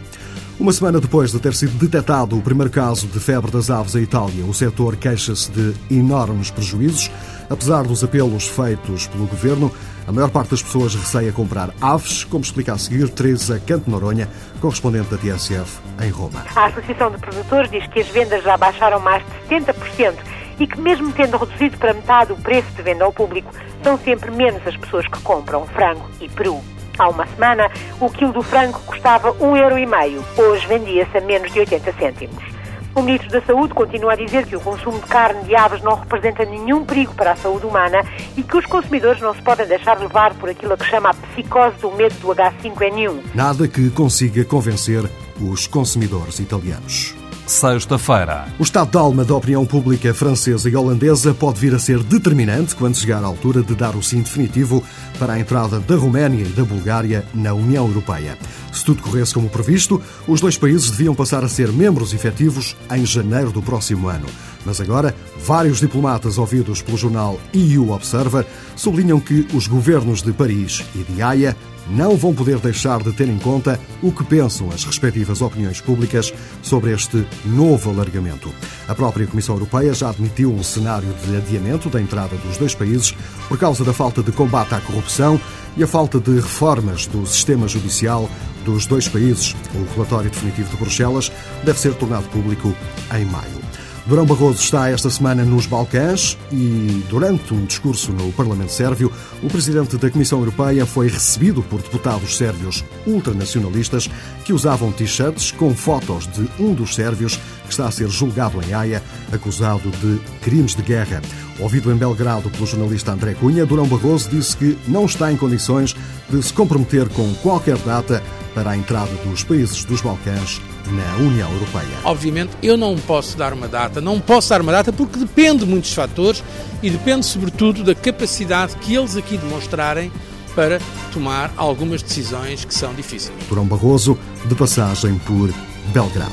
Uma 0.60 0.74
semana 0.74 1.00
depois 1.00 1.32
de 1.32 1.40
ter 1.40 1.54
sido 1.54 1.78
detectado 1.78 2.36
o 2.36 2.42
primeiro 2.42 2.72
caso 2.72 3.06
de 3.06 3.20
febre 3.20 3.52
das 3.52 3.70
aves 3.70 3.94
em 3.94 4.02
Itália, 4.02 4.44
o 4.44 4.54
setor 4.56 4.96
queixa-se 4.96 5.52
de 5.52 5.74
enormes 5.92 6.50
prejuízos. 6.50 7.12
Apesar 7.48 7.84
dos 7.84 8.04
apelos 8.04 8.48
feitos 8.48 9.06
pelo 9.06 9.28
governo, 9.28 9.72
a 10.08 10.12
maior 10.12 10.30
parte 10.30 10.52
das 10.52 10.62
pessoas 10.62 10.96
receia 10.96 11.32
comprar 11.32 11.70
aves, 11.82 12.24
como 12.24 12.44
explica 12.44 12.74
a 12.74 12.78
seguir 12.78 13.10
Teresa 13.10 13.60
Canto 13.66 13.90
Noronha, 13.90 14.30
correspondente 14.60 15.10
da 15.10 15.18
TSF 15.18 15.80
em 16.02 16.10
Roma. 16.10 16.44
A 16.56 16.66
Associação 16.66 17.12
de 17.12 17.18
Produtores 17.18 17.72
diz 17.72 17.88
que 17.88 18.02
as 18.02 18.08
vendas 18.08 18.44
já 18.44 18.58
baixaram 18.58 19.00
mais 19.00 19.24
de 19.24 19.56
70% 19.56 20.16
e 20.60 20.68
que, 20.68 20.80
mesmo 20.80 21.12
tendo 21.14 21.38
reduzido 21.38 21.78
para 21.78 21.94
metade 21.94 22.34
o 22.34 22.38
preço 22.38 22.70
de 22.76 22.82
venda 22.82 23.06
ao 23.06 23.14
público, 23.14 23.52
são 23.84 23.98
sempre 24.00 24.32
menos 24.32 24.66
as 24.68 24.78
pessoas 24.78 25.08
que 25.08 25.20
compram 25.22 25.66
frango 25.68 26.10
e 26.20 26.30
peru. 26.30 26.62
Há 26.98 27.10
uma 27.10 27.26
semana, 27.26 27.72
o 28.00 28.10
quilo 28.10 28.34
do 28.34 28.44
frango 28.44 28.80
custava 28.82 29.34
1,5€. 29.34 30.22
Hoje 30.38 30.68
vendia-se 30.68 31.18
a 31.18 31.22
menos 31.22 31.52
de 31.52 31.60
80 31.60 31.94
cêntimos. 31.94 32.53
O 32.96 33.02
Ministro 33.02 33.30
da 33.30 33.42
Saúde 33.42 33.74
continua 33.74 34.14
a 34.14 34.16
dizer 34.16 34.46
que 34.46 34.56
o 34.56 34.60
consumo 34.60 35.00
de 35.00 35.08
carne 35.08 35.44
de 35.46 35.56
aves 35.56 35.82
não 35.82 35.96
representa 35.96 36.46
nenhum 36.46 36.86
perigo 36.86 37.14
para 37.16 37.32
a 37.32 37.36
saúde 37.36 37.66
humana 37.66 38.04
e 38.38 38.44
que 38.44 38.56
os 38.56 38.66
consumidores 38.68 39.20
não 39.20 39.34
se 39.34 39.42
podem 39.42 39.66
deixar 39.66 40.00
levar 40.00 40.36
por 40.36 40.50
aquilo 40.50 40.78
que 40.78 40.86
chama 40.86 41.10
a 41.10 41.14
psicose 41.14 41.76
do 41.78 41.92
medo 41.92 42.14
do 42.20 42.28
H5N1. 42.28 43.22
Nada 43.34 43.68
que 43.68 43.90
consiga 43.90 44.46
convencer 44.46 45.04
os 45.42 45.66
consumidores 45.66 46.38
italianos 46.40 47.23
sexta-feira. 47.46 48.46
O 48.58 48.64
estado 48.64 48.92
de 48.92 48.98
alma 48.98 49.26
da 49.26 49.36
opinião 49.36 49.66
pública 49.66 50.14
francesa 50.14 50.70
e 50.70 50.76
holandesa 50.76 51.34
pode 51.34 51.60
vir 51.60 51.76
a 51.76 51.80
ser 51.80 52.02
determinante 52.02 52.76
quando 52.76 52.98
chegar 52.98 53.24
à 53.24 53.28
altura 53.28 53.62
de 53.62 53.76
dar 53.76 53.96
o 53.96 54.04
sim 54.04 54.22
definitivo 54.22 54.84
para 55.20 55.34
a 55.34 55.40
entrada 55.40 55.80
da 55.80 55.96
Roménia 55.96 56.44
e 56.44 56.50
da 56.50 56.64
Bulgária 56.64 57.26
na 57.34 57.54
União 57.54 57.88
Europeia. 57.88 58.38
Se 58.72 58.84
tudo 58.84 59.04
corresse 59.04 59.34
como 59.34 59.50
previsto, 59.50 60.02
os 60.28 60.42
dois 60.42 60.58
países 60.58 60.90
deviam 60.90 61.14
passar 61.14 61.44
a 61.44 61.50
ser 61.50 61.72
membros 61.72 62.14
efetivos 62.14 62.76
em 62.92 63.06
janeiro 63.06 63.52
do 63.52 63.62
próximo 63.62 64.08
ano. 64.08 64.28
Mas 64.66 64.80
agora, 64.80 65.14
vários 65.46 65.80
diplomatas 65.80 66.38
ouvidos 66.38 66.82
pelo 66.82 66.98
jornal 66.98 67.40
EU 67.54 67.92
Observer 67.92 68.46
sublinham 68.76 69.20
que 69.20 69.46
os 69.54 69.68
governos 69.68 70.22
de 70.22 70.32
Paris 70.32 70.84
e 70.96 71.00
de 71.00 71.22
Haia 71.22 71.56
não 71.90 72.16
vão 72.16 72.34
poder 72.34 72.60
deixar 72.60 73.02
de 73.02 73.12
ter 73.14 73.28
em 73.28 73.38
conta 73.38 73.80
o 74.02 74.12
que 74.12 74.24
pensam 74.24 74.70
as 74.72 74.84
respectivas 74.84 75.42
opiniões 75.42 75.82
públicas 75.82 76.34
sobre 76.62 76.92
este 76.92 77.26
novo 77.46 77.90
alargamento. 77.90 78.54
A 78.88 78.96
própria 78.96 79.28
Comissão 79.28 79.56
Europeia 79.56 79.94
já 79.94 80.10
admitiu 80.10 80.52
um 80.52 80.64
cenário 80.64 81.14
de 81.26 81.38
adiamento 81.38 81.90
da 81.90 82.02
entrada 82.02 82.36
dos 82.38 82.58
dois 82.58 82.76
países 82.76 83.14
por 83.48 83.58
causa 83.58 83.84
da 83.84 83.94
falta 83.94 84.22
de 84.22 84.32
combate 84.32 84.76
à 84.76 84.82
corrupção 84.82 85.40
e 85.76 85.84
a 85.84 85.88
falta 85.88 86.20
de 86.20 86.36
reformas 86.36 87.08
do 87.08 87.26
sistema 87.26 87.68
judicial 87.68 88.30
dos 88.64 88.86
dois 88.86 89.08
países. 89.08 89.56
O 89.74 89.94
relatório 89.94 90.30
definitivo 90.30 90.70
de 90.70 90.78
Bruxelas 90.78 91.32
deve 91.64 91.80
ser 91.80 91.94
tornado 91.96 92.28
público 92.30 92.74
em 93.16 93.26
maio. 93.26 93.73
Durão 94.06 94.26
Barroso 94.26 94.60
está 94.62 94.90
esta 94.90 95.10
semana 95.10 95.46
nos 95.46 95.66
Balcãs 95.66 96.38
e, 96.52 97.02
durante 97.10 97.54
um 97.54 97.64
discurso 97.64 98.12
no 98.12 98.34
Parlamento 98.34 98.74
Sérvio, 98.74 99.10
o 99.42 99.48
presidente 99.48 99.96
da 99.96 100.10
Comissão 100.10 100.40
Europeia 100.40 100.86
foi 100.86 101.08
recebido 101.08 101.64
por 101.64 101.82
deputados 101.82 102.36
sérvios 102.36 102.84
ultranacionalistas 103.08 104.10
que 104.44 104.52
usavam 104.52 104.92
t-shirts 104.92 105.52
com 105.52 105.74
fotos 105.74 106.28
de 106.28 106.50
um 106.60 106.74
dos 106.74 106.96
sérvios 106.96 107.38
que 107.64 107.72
está 107.72 107.88
a 107.88 107.92
ser 107.92 108.10
julgado 108.10 108.62
em 108.62 108.74
Haia, 108.74 109.02
acusado 109.32 109.90
de 109.90 110.20
crimes 110.42 110.76
de 110.76 110.82
guerra. 110.82 111.22
Ouvido 111.58 111.90
em 111.90 111.96
Belgrado 111.96 112.50
pelo 112.50 112.66
jornalista 112.66 113.14
André 113.14 113.36
Cunha, 113.36 113.66
Durão 113.66 113.88
Barroso 113.88 114.30
disse 114.30 114.58
que 114.58 114.78
não 114.86 115.06
está 115.06 115.32
em 115.32 115.38
condições 115.38 115.96
de 116.30 116.44
se 116.44 116.52
comprometer 116.52 117.08
com 117.08 117.34
qualquer 117.36 117.78
data 117.78 118.22
para 118.54 118.72
a 118.72 118.78
entrada 118.78 119.12
dos 119.26 119.44
países 119.44 119.84
dos 119.84 120.02
Balcãs 120.02 120.62
na 120.88 121.16
União 121.18 121.52
Europeia. 121.52 121.98
Obviamente, 122.04 122.52
eu 122.62 122.78
não 122.78 122.96
posso 122.98 123.38
dar 123.38 123.54
uma 123.54 123.68
data, 123.68 124.02
não 124.02 124.20
posso 124.20 124.50
dar 124.50 124.62
uma 124.62 124.72
data 124.72 124.92
porque 124.92 125.18
depende 125.20 125.60
de 125.60 125.66
muitos 125.66 125.94
fatores 125.94 126.44
e 126.82 126.90
depende, 126.90 127.26
sobretudo, 127.26 127.84
da 127.84 127.96
capacidade 127.96 128.76
que 128.78 128.96
eles 128.96 129.16
aqui 129.16 129.38
demonstrarem 129.38 130.12
para 130.56 130.80
tomar 131.12 131.52
algumas 131.58 132.02
decisões 132.02 132.64
que 132.64 132.74
são 132.74 132.94
difíceis. 132.94 133.36
Durão 133.50 133.66
Barroso, 133.66 134.18
de 134.46 134.56
passagem 134.56 135.18
por 135.20 135.52
Belgrado. 135.92 136.32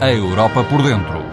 A 0.00 0.12
Europa 0.12 0.62
por 0.64 0.82
dentro. 0.82 1.24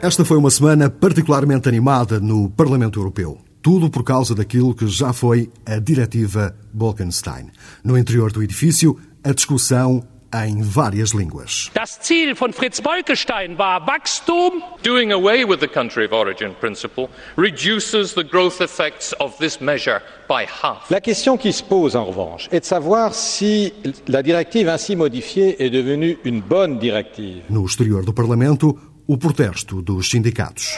Esta 0.00 0.24
foi 0.24 0.36
uma 0.36 0.50
semana 0.50 0.90
particularmente 0.90 1.68
animada 1.68 2.20
no 2.20 2.50
Parlamento 2.50 3.00
Europeu. 3.00 3.38
Tudo 3.64 3.88
por 3.88 4.04
causa 4.04 4.34
daquilo 4.34 4.74
que 4.74 4.86
já 4.86 5.14
foi 5.14 5.50
a 5.64 5.78
diretiva 5.78 6.54
Bolkenstein. 6.70 7.50
No 7.82 7.96
interior 7.96 8.30
do 8.30 8.42
edifício, 8.42 8.94
a 9.24 9.32
discussão 9.32 10.06
em 10.34 10.60
várias 10.60 11.12
línguas. 11.12 11.70
Das 11.72 11.98
Ziel 12.04 12.34
von 12.34 12.52
Fritz 12.52 12.78
Bolkestein 12.78 13.56
war 13.56 13.82
Wachstum. 13.88 14.60
Doing 14.82 15.12
away 15.12 15.46
with 15.46 15.60
the 15.60 15.66
country 15.66 16.04
of 16.04 16.12
origin 16.12 16.52
principle 16.60 17.08
reduces 17.38 18.12
the 18.12 18.22
growth 18.22 18.60
effects 18.60 19.14
of 19.18 19.34
this 19.38 19.58
measure 19.62 20.02
by 20.28 20.44
half. 20.44 20.90
La 20.90 21.00
question 21.00 21.38
qui 21.38 21.50
se 21.50 21.62
pose 21.62 21.96
en 21.96 22.04
revanche 22.04 22.50
est 22.52 22.60
de 22.60 22.66
savoir 22.66 23.14
si 23.14 23.72
la 24.08 24.22
directive 24.22 24.68
ainsi 24.68 24.94
modifiée 24.94 25.56
est 25.64 25.70
devenue 25.70 26.18
une 26.26 26.42
bonne 26.42 26.78
directive. 26.78 27.44
No 27.48 27.64
exterior 27.64 28.04
do 28.04 28.12
Parlamento, 28.12 28.78
o 29.06 29.16
protesto 29.16 29.80
dos 29.80 30.10
sindicatos. 30.10 30.76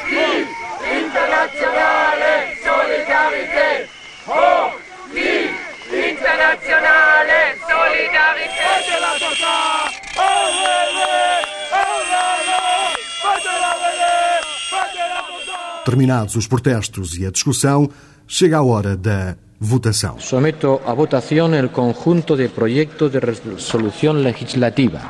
Terminados 15.97 16.37
os 16.37 16.47
protestos 16.47 17.17
e 17.17 17.25
a 17.25 17.31
discussão, 17.31 17.89
chega 18.29 18.59
a 18.59 18.63
hora 18.63 18.95
da 18.95 19.35
votação. 19.59 20.21
Someto 20.21 20.83
a 20.85 20.93
votação 20.93 21.49
o 21.49 21.71
conjunto 21.71 22.37
de 22.37 22.49
proyectos 22.49 23.11
de 23.13 23.19
resolução 23.19 24.13
legislativa. 24.13 25.01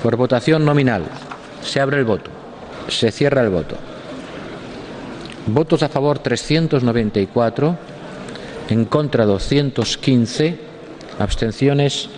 Por 0.00 0.16
votação 0.16 0.60
nominal. 0.60 1.02
Se 1.60 1.78
abre 1.78 2.00
o 2.00 2.06
voto. 2.06 2.30
Se 2.88 3.10
cierra 3.10 3.46
o 3.46 3.50
voto. 3.50 3.76
Votos 5.46 5.82
a 5.82 5.90
favor 5.90 6.16
394, 6.20 7.76
en 8.70 8.86
contra 8.86 9.26
215, 9.26 10.58
abstenciones 11.18 12.08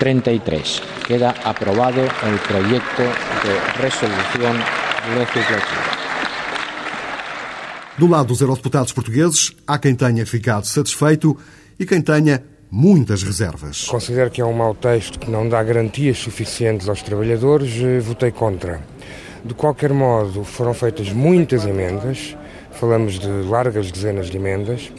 33. 0.00 0.82
Queda 1.06 1.32
aprobado 1.44 2.02
el 2.02 2.38
proyecto 2.42 3.04
de 3.46 3.54
resolución 3.80 4.58
legislativa. 5.14 5.95
Do 7.98 8.06
lado 8.06 8.26
dos 8.26 8.42
eurodeputados 8.42 8.92
portugueses, 8.92 9.56
há 9.66 9.78
quem 9.78 9.94
tenha 9.94 10.26
ficado 10.26 10.66
satisfeito 10.66 11.34
e 11.78 11.86
quem 11.86 12.02
tenha 12.02 12.44
muitas 12.70 13.22
reservas. 13.22 13.86
Considero 13.86 14.30
que 14.30 14.42
é 14.42 14.44
um 14.44 14.52
mau 14.52 14.74
texto 14.74 15.18
que 15.18 15.30
não 15.30 15.48
dá 15.48 15.62
garantias 15.62 16.18
suficientes 16.18 16.90
aos 16.90 17.00
trabalhadores, 17.00 17.72
eh, 17.82 17.98
votei 17.98 18.30
contra. 18.30 18.82
De 19.42 19.54
qualquer 19.54 19.94
modo, 19.94 20.44
foram 20.44 20.74
feitas 20.74 21.10
muitas 21.10 21.64
emendas, 21.64 22.36
falamos 22.72 23.18
de 23.18 23.28
largas 23.28 23.90
dezenas 23.90 24.28
de 24.28 24.36
emendas, 24.36 24.92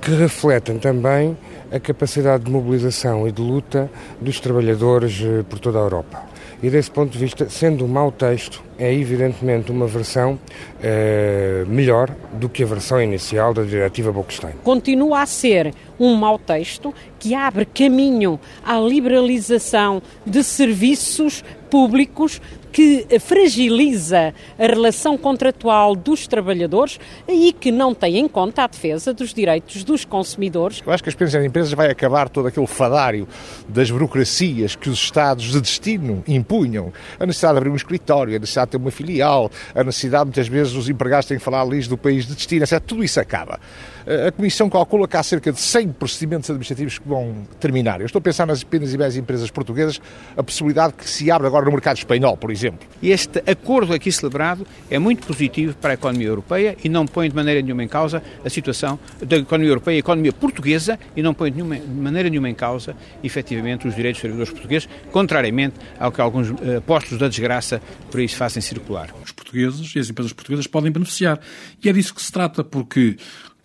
que 0.00 0.12
refletem 0.12 0.78
também 0.78 1.36
a 1.72 1.80
capacidade 1.80 2.44
de 2.44 2.50
mobilização 2.52 3.26
e 3.26 3.32
de 3.32 3.42
luta 3.42 3.90
dos 4.20 4.38
trabalhadores 4.38 5.20
eh, 5.20 5.42
por 5.50 5.58
toda 5.58 5.78
a 5.78 5.82
Europa. 5.82 6.22
E 6.62 6.70
desse 6.70 6.92
ponto 6.92 7.10
de 7.10 7.18
vista, 7.18 7.50
sendo 7.50 7.84
um 7.84 7.88
mau 7.88 8.12
texto, 8.12 8.62
é 8.78 8.92
evidentemente 8.92 9.70
uma 9.70 9.86
versão 9.86 10.38
eh, 10.82 11.64
melhor 11.66 12.10
do 12.32 12.48
que 12.48 12.62
a 12.62 12.66
versão 12.66 13.00
inicial 13.00 13.54
da 13.54 13.62
diretiva 13.62 14.12
Bolkestein. 14.12 14.54
Continua 14.62 15.22
a 15.22 15.26
ser 15.26 15.72
um 15.98 16.14
mau 16.14 16.38
texto 16.38 16.94
que 17.18 17.34
abre 17.34 17.64
caminho 17.64 18.38
à 18.64 18.78
liberalização 18.78 20.02
de 20.26 20.42
serviços 20.42 21.42
públicos 21.70 22.40
que 22.76 23.06
fragiliza 23.20 24.34
a 24.58 24.66
relação 24.66 25.16
contratual 25.16 25.96
dos 25.96 26.26
trabalhadores 26.26 27.00
e 27.26 27.50
que 27.50 27.72
não 27.72 27.94
tem 27.94 28.18
em 28.18 28.28
conta 28.28 28.64
a 28.64 28.66
defesa 28.66 29.14
dos 29.14 29.32
direitos 29.32 29.82
dos 29.82 30.04
consumidores. 30.04 30.82
Eu 30.84 30.92
acho 30.92 31.02
que 31.02 31.08
as 31.08 31.14
pequenas 31.14 31.42
empresas 31.42 31.72
vai 31.72 31.90
acabar 31.90 32.28
todo 32.28 32.48
aquele 32.48 32.66
fadário 32.66 33.26
das 33.66 33.90
burocracias 33.90 34.76
que 34.76 34.90
os 34.90 34.98
Estados 34.98 35.46
de 35.52 35.58
destino 35.58 36.22
impunham. 36.28 36.92
A 37.18 37.24
necessidade 37.24 37.54
de 37.54 37.58
abrir 37.60 37.70
um 37.70 37.76
escritório, 37.76 38.36
a 38.36 38.38
necessidade 38.38 38.65
de 38.66 38.72
ter 38.72 38.76
uma 38.76 38.90
filial, 38.90 39.50
a 39.74 39.82
necessidade 39.82 40.24
muitas 40.24 40.48
vezes 40.48 40.74
os 40.74 40.88
empregados 40.88 41.26
têm 41.26 41.38
que 41.38 41.44
falar 41.44 41.62
ali 41.62 41.76
do 41.86 41.96
país 41.96 42.26
de 42.26 42.34
destino, 42.34 42.64
etc. 42.64 42.80
Tudo 42.80 43.04
isso 43.04 43.20
acaba. 43.20 43.60
A 44.06 44.30
Comissão 44.30 44.70
calcula 44.70 45.08
que 45.08 45.16
há 45.16 45.22
cerca 45.22 45.50
de 45.50 45.58
100 45.58 45.88
procedimentos 45.88 46.48
administrativos 46.48 46.96
que 46.96 47.08
vão 47.08 47.44
terminar. 47.58 48.00
Eu 48.00 48.06
estou 48.06 48.20
a 48.20 48.22
pensar 48.22 48.46
nas 48.46 48.62
pequenas 48.62 48.94
e 48.94 48.96
médias 48.96 49.16
empresas 49.16 49.50
portuguesas, 49.50 50.00
a 50.36 50.44
possibilidade 50.44 50.94
que 50.94 51.10
se 51.10 51.28
abre 51.28 51.48
agora 51.48 51.64
no 51.64 51.72
mercado 51.72 51.96
espanhol, 51.96 52.36
por 52.36 52.52
exemplo. 52.52 52.86
Este 53.02 53.42
acordo 53.50 53.92
aqui 53.92 54.12
celebrado 54.12 54.64
é 54.88 54.96
muito 54.96 55.26
positivo 55.26 55.74
para 55.74 55.90
a 55.90 55.94
economia 55.94 56.28
europeia 56.28 56.76
e 56.84 56.88
não 56.88 57.04
põe 57.04 57.28
de 57.28 57.34
maneira 57.34 57.60
nenhuma 57.60 57.82
em 57.82 57.88
causa 57.88 58.22
a 58.44 58.48
situação 58.48 58.96
da 59.20 59.38
economia 59.38 59.70
europeia, 59.70 59.96
a 59.96 59.98
economia 59.98 60.32
portuguesa, 60.32 60.96
e 61.16 61.20
não 61.20 61.34
põe 61.34 61.50
de, 61.50 61.56
nenhuma, 61.56 61.76
de 61.76 61.88
maneira 61.88 62.30
nenhuma 62.30 62.48
em 62.48 62.54
causa, 62.54 62.94
efetivamente, 63.24 63.88
os 63.88 63.96
direitos 63.96 64.20
dos 64.20 64.22
servidores 64.22 64.52
portugueses, 64.52 64.88
contrariamente 65.10 65.74
ao 65.98 66.12
que 66.12 66.20
alguns 66.20 66.50
uh, 66.50 66.80
postos 66.86 67.18
da 67.18 67.26
desgraça 67.26 67.82
por 68.08 68.20
aí 68.20 68.28
se 68.28 68.36
fazem 68.36 68.62
circular. 68.62 69.10
Os 69.24 69.32
portugueses 69.32 69.96
e 69.96 69.98
as 69.98 70.08
empresas 70.08 70.32
portuguesas 70.32 70.68
podem 70.68 70.92
beneficiar. 70.92 71.40
E 71.82 71.88
é 71.88 71.92
disso 71.92 72.14
que 72.14 72.22
se 72.22 72.30
trata, 72.30 72.62
porque 72.62 73.16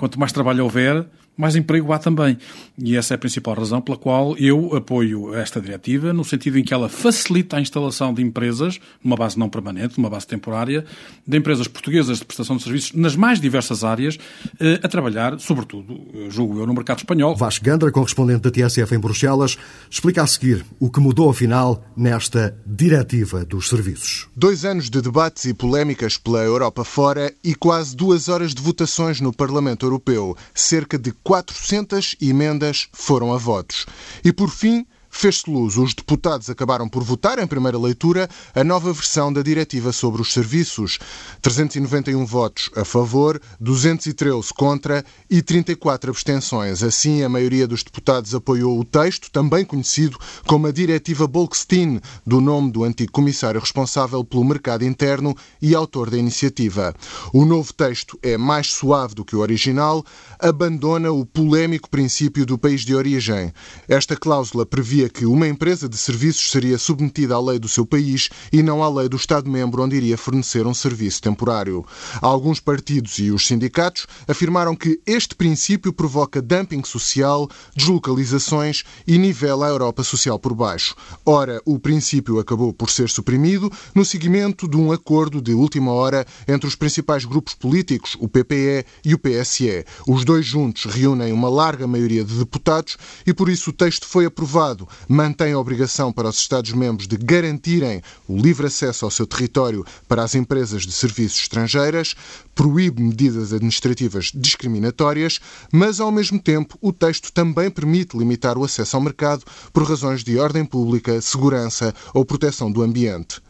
Quanto 0.02 0.20
mais 0.20 0.32
trabalho 0.32 0.64
houver, 0.64 1.06
mais 1.38 1.56
emprego 1.56 1.92
há 1.94 2.00
também. 2.00 2.38
E 2.78 2.96
essa 2.96 3.14
é 3.14 3.16
a 3.16 3.18
principal 3.18 3.54
razão 3.54 3.82
pela 3.82 3.98
qual 3.98 4.38
eu 4.38 4.76
apoio 4.76 5.34
esta 5.36 5.62
diretiva, 5.62 6.14
no 6.14 6.24
sentido 6.24 6.58
em 6.58 6.64
que 6.64 6.74
ela 6.74 6.90
facilita 6.90 7.58
a 7.58 7.62
instalação 7.62 8.14
de 8.14 8.22
empresas, 8.22 8.80
numa 9.04 9.16
base 9.16 9.38
não 9.38 9.50
permanente, 9.50 9.98
numa 9.98 10.10
base 10.10 10.28
temporária, 10.28 10.86
de 11.26 11.38
empresas 11.38 11.68
portuguesas 11.68 12.20
de 12.20 12.26
prestação 12.26 12.58
de 12.58 12.64
serviços 12.64 12.94
nas 12.94 13.16
mais 13.16 13.40
diversas 13.40 13.84
áreas, 13.84 14.18
eh, 14.60 14.80
a 14.84 14.88
trabalhar, 14.88 15.40
sobretudo, 15.40 16.02
eh, 16.14 16.28
julgo 16.30 16.60
eu, 16.60 16.68
no 16.68 16.74
mercado 16.74 17.00
espanhol. 17.00 17.36
Vasco 17.36 17.64
Gandra, 17.64 17.92
correspondente 17.92 18.42
da 18.42 18.52
TSF 18.52 18.94
em 18.96 19.00
Bruxelas, 19.00 19.58
explica 19.90 20.24
a 20.24 20.28
seguir 20.28 20.66
o 20.80 20.90
que 20.90 21.00
mudou, 21.00 21.30
afinal, 21.30 21.84
nesta 21.96 22.58
diretiva 22.66 23.46
dos 23.46 23.70
serviços. 23.70 24.28
Dois 24.36 24.66
anos 24.66 24.90
de 24.90 25.02
debates 25.02 25.46
e 25.46 25.54
polémicas 25.54 26.18
pela 26.18 26.40
Europa 26.40 26.84
fora 26.84 27.34
e 27.44 27.56
quase 27.56 27.96
duas 27.96 28.28
horas 28.28 28.54
de 28.54 28.62
votações 28.62 29.22
no 29.22 29.34
Parlamento 29.34 29.86
Europeu. 29.86 30.36
Cerca 30.54 30.98
de 30.98 31.12
400 31.24 32.16
emendas 32.22 32.88
foram 32.92 33.34
a 33.34 33.38
votos. 33.38 33.86
E, 34.24 34.32
por 34.32 34.50
fim, 34.50 34.86
fez-se 35.12 35.50
luz. 35.50 35.78
Os 35.78 35.94
deputados 35.94 36.50
acabaram 36.50 36.90
por 36.90 37.04
votar 37.04 37.38
em 37.38 37.46
primeira 37.46 37.78
leitura 37.78 38.28
a 38.56 38.64
nova 38.64 38.92
versão 38.94 39.32
da 39.32 39.44
diretiva 39.44 39.92
sobre 39.92 40.22
os 40.22 40.34
serviços. 40.34 40.98
391 41.42 42.26
votos 42.26 42.72
a 42.76 42.86
favor, 42.86 43.40
213 43.60 44.54
contra 44.54 45.06
e 45.30 45.42
34 45.42 46.10
abstenções. 46.10 46.82
Assim, 46.82 47.22
a 47.24 47.30
maioria 47.30 47.68
dos 47.68 47.84
deputados 47.84 48.34
apoiou 48.34 48.80
o 48.80 48.86
texto, 48.86 49.30
também 49.30 49.66
conhecido 49.66 50.18
como 50.48 50.68
a 50.68 50.72
diretiva 50.72 51.28
Bolkestein, 51.28 52.00
do 52.26 52.40
nome 52.40 52.72
do 52.72 52.84
antigo 52.84 53.12
comissário 53.12 53.60
responsável 53.60 54.24
pelo 54.24 54.46
mercado 54.46 54.86
interno 54.86 55.36
e 55.62 55.76
autor 55.76 56.10
da 56.10 56.18
iniciativa. 56.18 56.96
O 57.34 57.46
novo 57.46 57.74
texto 57.74 58.18
é 58.24 58.38
mais 58.38 58.72
suave 58.72 59.14
do 59.14 59.26
que 59.26 59.36
o 59.36 59.40
original, 59.40 60.04
abandona 60.40 61.12
o 61.12 61.26
polémico 61.26 61.90
princípio 61.90 62.46
do 62.46 62.58
país 62.58 62.82
de 62.82 62.96
origem. 62.96 63.54
Esta 63.88 64.16
cláusula 64.16 64.66
previa 64.66 65.01
que 65.10 65.26
uma 65.26 65.48
empresa 65.48 65.88
de 65.88 65.98
serviços 65.98 66.52
seria 66.52 66.78
submetida 66.78 67.36
à 67.36 67.42
lei 67.42 67.60
do 67.60 67.68
seu 67.68 67.86
país 67.86 68.30
e 68.52 68.62
não 68.62 68.84
à 68.84 68.90
lei 68.90 69.08
do 69.08 69.18
Estado-membro 69.18 69.84
onde 69.84 69.96
iria 69.96 70.18
fornecer 70.18 70.66
um 70.68 70.74
serviço 70.74 71.22
temporário. 71.22 71.86
Alguns 72.22 72.60
partidos 72.60 73.20
e 73.20 73.32
os 73.32 73.48
sindicatos 73.48 74.08
afirmaram 74.28 74.76
que 74.76 75.00
este 75.06 75.36
princípio 75.36 75.94
provoca 75.94 76.42
dumping 76.42 76.84
social, 76.84 77.50
deslocalizações 77.76 78.84
e 79.08 79.18
nivela 79.18 79.68
a 79.68 79.70
Europa 79.70 80.04
social 80.04 80.38
por 80.40 80.54
baixo. 80.54 80.96
Ora, 81.26 81.62
o 81.66 81.80
princípio 81.80 82.40
acabou 82.40 82.74
por 82.74 82.90
ser 82.90 83.10
suprimido 83.10 83.72
no 83.96 84.06
seguimento 84.06 84.68
de 84.68 84.78
um 84.78 84.92
acordo 84.92 85.42
de 85.42 85.54
última 85.54 85.92
hora 85.92 86.26
entre 86.48 86.68
os 86.68 86.76
principais 86.76 87.26
grupos 87.26 87.54
políticos, 87.54 88.16
o 88.20 88.28
PPE 88.28 88.86
e 89.06 89.14
o 89.14 89.20
PSE. 89.20 89.86
Os 90.08 90.26
dois 90.26 90.46
juntos 90.46 90.86
reúnem 90.86 91.32
uma 91.32 91.50
larga 91.50 91.88
maioria 91.88 92.24
de 92.24 92.34
deputados 92.34 92.98
e 93.26 93.34
por 93.34 93.50
isso 93.50 93.70
o 93.70 93.74
texto 93.74 94.08
foi 94.08 94.26
aprovado 94.26 94.88
mantém 95.08 95.54
a 95.54 95.60
obrigação 95.60 96.12
para 96.12 96.30
os 96.30 96.38
Estados-membros 96.38 97.08
de 97.08 97.18
garantirem 97.18 98.02
o 98.28 98.38
livre 98.38 98.68
acesso 98.68 99.06
ao 99.06 99.12
seu 99.12 99.28
território 99.28 99.86
para 100.08 100.24
as 100.24 100.36
empresas 100.36 100.84
de 100.84 100.92
serviços 100.92 101.42
estrangeiras, 101.42 102.16
proíbe 102.56 103.02
medidas 103.02 103.54
administrativas 103.54 104.32
discriminatórias, 104.34 105.40
mas, 105.72 106.00
ao 106.00 106.12
mesmo 106.12 106.40
tempo, 106.40 106.78
o 106.82 106.92
texto 106.92 107.32
também 107.32 107.70
permite 107.70 108.18
limitar 108.18 108.58
o 108.58 108.64
acesso 108.64 108.96
ao 108.96 109.02
mercado 109.02 109.44
por 109.72 109.84
razões 109.84 110.24
de 110.24 110.38
ordem 110.38 110.66
pública, 110.66 111.22
segurança 111.22 111.94
ou 112.14 112.26
proteção 112.26 112.72
do 112.72 112.82
ambiente. 112.82 113.42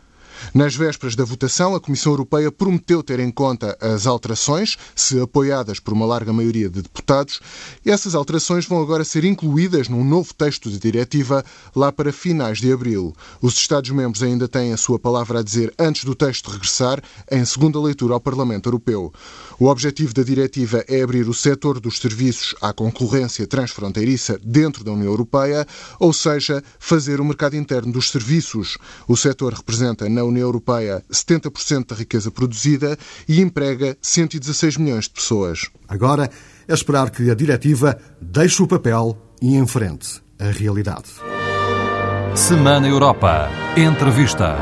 Nas 0.54 0.76
vésperas 0.76 1.16
da 1.16 1.24
votação, 1.24 1.76
a 1.76 1.80
Comissão 1.80 2.12
Europeia 2.12 2.52
prometeu 2.52 3.02
ter 3.02 3.20
em 3.20 3.32
conta 3.32 3.78
as 3.80 4.06
alterações, 4.06 4.78
se 4.96 5.20
apoiadas 5.20 5.80
por 5.80 5.94
uma 5.94 6.06
larga 6.06 6.34
maioria 6.34 6.70
de 6.70 6.82
deputados. 6.82 7.40
Essas 7.86 8.16
alterações 8.16 8.66
vão 8.66 8.82
agora 8.82 9.04
ser 9.04 9.24
incluídas 9.24 9.88
num 9.88 10.04
novo 10.04 10.34
texto 10.34 10.70
de 10.70 10.80
diretiva 10.80 11.44
lá 11.76 11.92
para 11.92 12.12
finais 12.12 12.60
de 12.60 12.72
abril. 12.72 13.14
Os 13.42 13.56
Estados-membros 13.56 14.24
ainda 14.24 14.48
têm 14.48 14.74
a 14.74 14.78
sua 14.78 15.00
palavra 15.00 15.40
a 15.40 15.44
dizer 15.44 15.74
antes 15.80 16.04
do 16.04 16.16
texto 16.16 16.50
regressar 16.50 17.02
em 17.32 17.44
segunda 17.46 17.80
leitura 17.80 18.14
ao 18.14 18.20
Parlamento 18.20 18.68
Europeu. 18.68 19.14
O 19.60 19.68
objetivo 19.68 20.14
da 20.14 20.24
diretiva 20.24 20.84
é 20.88 21.02
abrir 21.02 21.30
o 21.30 21.34
setor 21.34 21.80
dos 21.80 22.00
serviços 22.00 22.56
à 22.62 22.74
concorrência 22.74 23.46
transfronteiriça 23.46 24.40
dentro 24.44 24.84
da 24.84 24.92
União 24.92 25.12
Europeia, 25.12 25.68
ou 26.00 26.12
seja, 26.12 26.64
fazer 26.80 27.22
o 27.22 27.26
mercado 27.26 27.56
interno 27.56 27.92
dos 27.92 28.10
serviços. 28.10 28.78
O 29.08 29.16
setor 29.16 29.54
representa 29.54 30.10
na 30.10 30.24
União 30.32 30.48
Europeia 30.48 31.04
70% 31.12 31.88
da 31.88 31.96
riqueza 31.96 32.32
produzida 32.32 32.98
e 33.28 33.40
emprega 33.40 33.98
116 34.02 34.78
milhões 34.78 35.06
de 35.06 35.12
pessoas. 35.12 35.70
Agora 35.88 36.30
é 36.68 36.74
esperar 36.74 37.10
que 37.12 37.30
a 37.30 37.36
diretiva 37.36 37.98
deixe 38.20 38.64
o 38.64 38.68
papel 38.68 39.18
e 39.42 39.56
enfrente 39.56 40.22
a 40.40 40.46
realidade. 40.46 41.10
Semana 42.36 42.88
Europa. 42.88 43.50
Entrevista. 43.76 44.58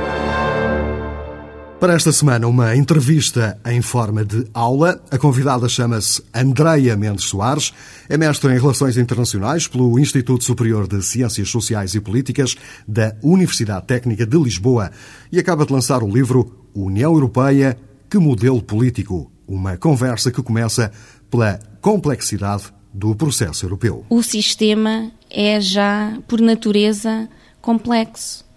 Para 1.79 1.93
esta 1.93 2.11
semana, 2.11 2.45
uma 2.45 2.75
entrevista 2.75 3.57
em 3.65 3.81
forma 3.81 4.25
de 4.25 4.45
aula. 4.53 5.01
A 5.09 5.17
convidada 5.17 5.69
chama-se 5.69 6.21
Andreia 6.35 6.93
Mendes 6.97 7.23
Soares, 7.23 7.73
é 8.09 8.17
mestre 8.17 8.53
em 8.53 8.59
Relações 8.59 8.97
Internacionais 8.97 9.65
pelo 9.65 9.97
Instituto 9.97 10.43
Superior 10.43 10.89
de 10.89 11.01
Ciências 11.01 11.47
Sociais 11.47 11.95
e 11.95 12.01
Políticas 12.01 12.57
da 12.85 13.15
Universidade 13.23 13.87
Técnica 13.87 14.25
de 14.25 14.37
Lisboa 14.37 14.91
e 15.31 15.39
acaba 15.39 15.65
de 15.65 15.71
lançar 15.71 16.03
o 16.03 16.13
livro 16.13 16.67
União 16.75 17.13
Europeia, 17.13 17.77
que 18.09 18.17
modelo 18.17 18.61
político? 18.61 19.31
Uma 19.47 19.77
conversa 19.77 20.31
que 20.31 20.43
começa 20.43 20.91
pela 21.31 21.61
complexidade 21.79 22.63
do 22.93 23.15
processo 23.15 23.65
europeu. 23.65 24.05
O 24.09 24.21
sistema 24.21 25.13
é 25.31 25.61
já, 25.61 26.17
por 26.27 26.41
natureza, 26.41 27.29
complexo 27.61 28.48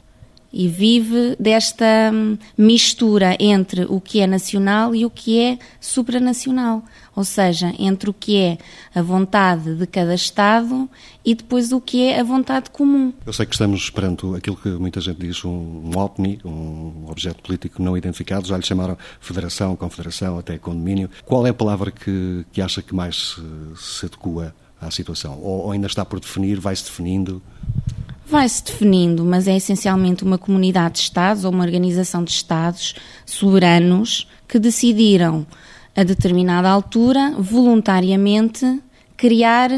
e 0.52 0.68
vive 0.68 1.34
desta 1.40 2.10
hum, 2.12 2.36
mistura 2.56 3.36
entre 3.40 3.84
o 3.88 4.00
que 4.00 4.20
é 4.20 4.26
nacional 4.26 4.94
e 4.94 5.06
o 5.06 5.10
que 5.10 5.38
é 5.40 5.58
supranacional, 5.80 6.84
ou 7.16 7.24
seja, 7.24 7.72
entre 7.78 8.10
o 8.10 8.12
que 8.12 8.36
é 8.36 8.58
a 8.94 9.00
vontade 9.00 9.74
de 9.74 9.86
cada 9.86 10.14
Estado 10.14 10.88
e 11.24 11.34
depois 11.34 11.72
o 11.72 11.80
que 11.80 12.04
é 12.04 12.20
a 12.20 12.24
vontade 12.24 12.70
comum. 12.70 13.12
Eu 13.24 13.32
sei 13.32 13.46
que 13.46 13.54
estamos 13.54 13.88
perante 13.88 14.26
aquilo 14.36 14.56
que 14.56 14.68
muita 14.68 15.00
gente 15.00 15.20
diz 15.20 15.44
um, 15.44 15.50
um 15.50 15.98
OPNI, 15.98 16.40
um 16.44 17.06
objeto 17.08 17.42
político 17.42 17.82
não 17.82 17.96
identificado, 17.96 18.46
já 18.46 18.56
lhe 18.56 18.64
chamaram 18.64 18.98
federação, 19.20 19.74
confederação, 19.74 20.38
até 20.38 20.58
condomínio. 20.58 21.08
Qual 21.24 21.46
é 21.46 21.50
a 21.50 21.54
palavra 21.54 21.90
que, 21.90 22.44
que 22.52 22.60
acha 22.60 22.82
que 22.82 22.94
mais 22.94 23.36
se, 23.76 23.98
se 24.00 24.06
adequa 24.06 24.54
à 24.80 24.90
situação? 24.90 25.38
Ou, 25.40 25.66
ou 25.66 25.70
ainda 25.72 25.86
está 25.86 26.04
por 26.04 26.20
definir, 26.20 26.60
vai-se 26.60 26.84
definindo? 26.84 27.40
Vai-se 28.26 28.64
definindo, 28.64 29.24
mas 29.24 29.46
é 29.46 29.56
essencialmente 29.56 30.24
uma 30.24 30.38
comunidade 30.38 30.94
de 30.94 31.00
Estados 31.00 31.44
ou 31.44 31.52
uma 31.52 31.64
organização 31.64 32.24
de 32.24 32.30
Estados 32.30 32.94
soberanos 33.26 34.28
que 34.48 34.58
decidiram, 34.58 35.46
a 35.94 36.02
determinada 36.02 36.70
altura, 36.70 37.34
voluntariamente, 37.38 38.80
criar 39.16 39.70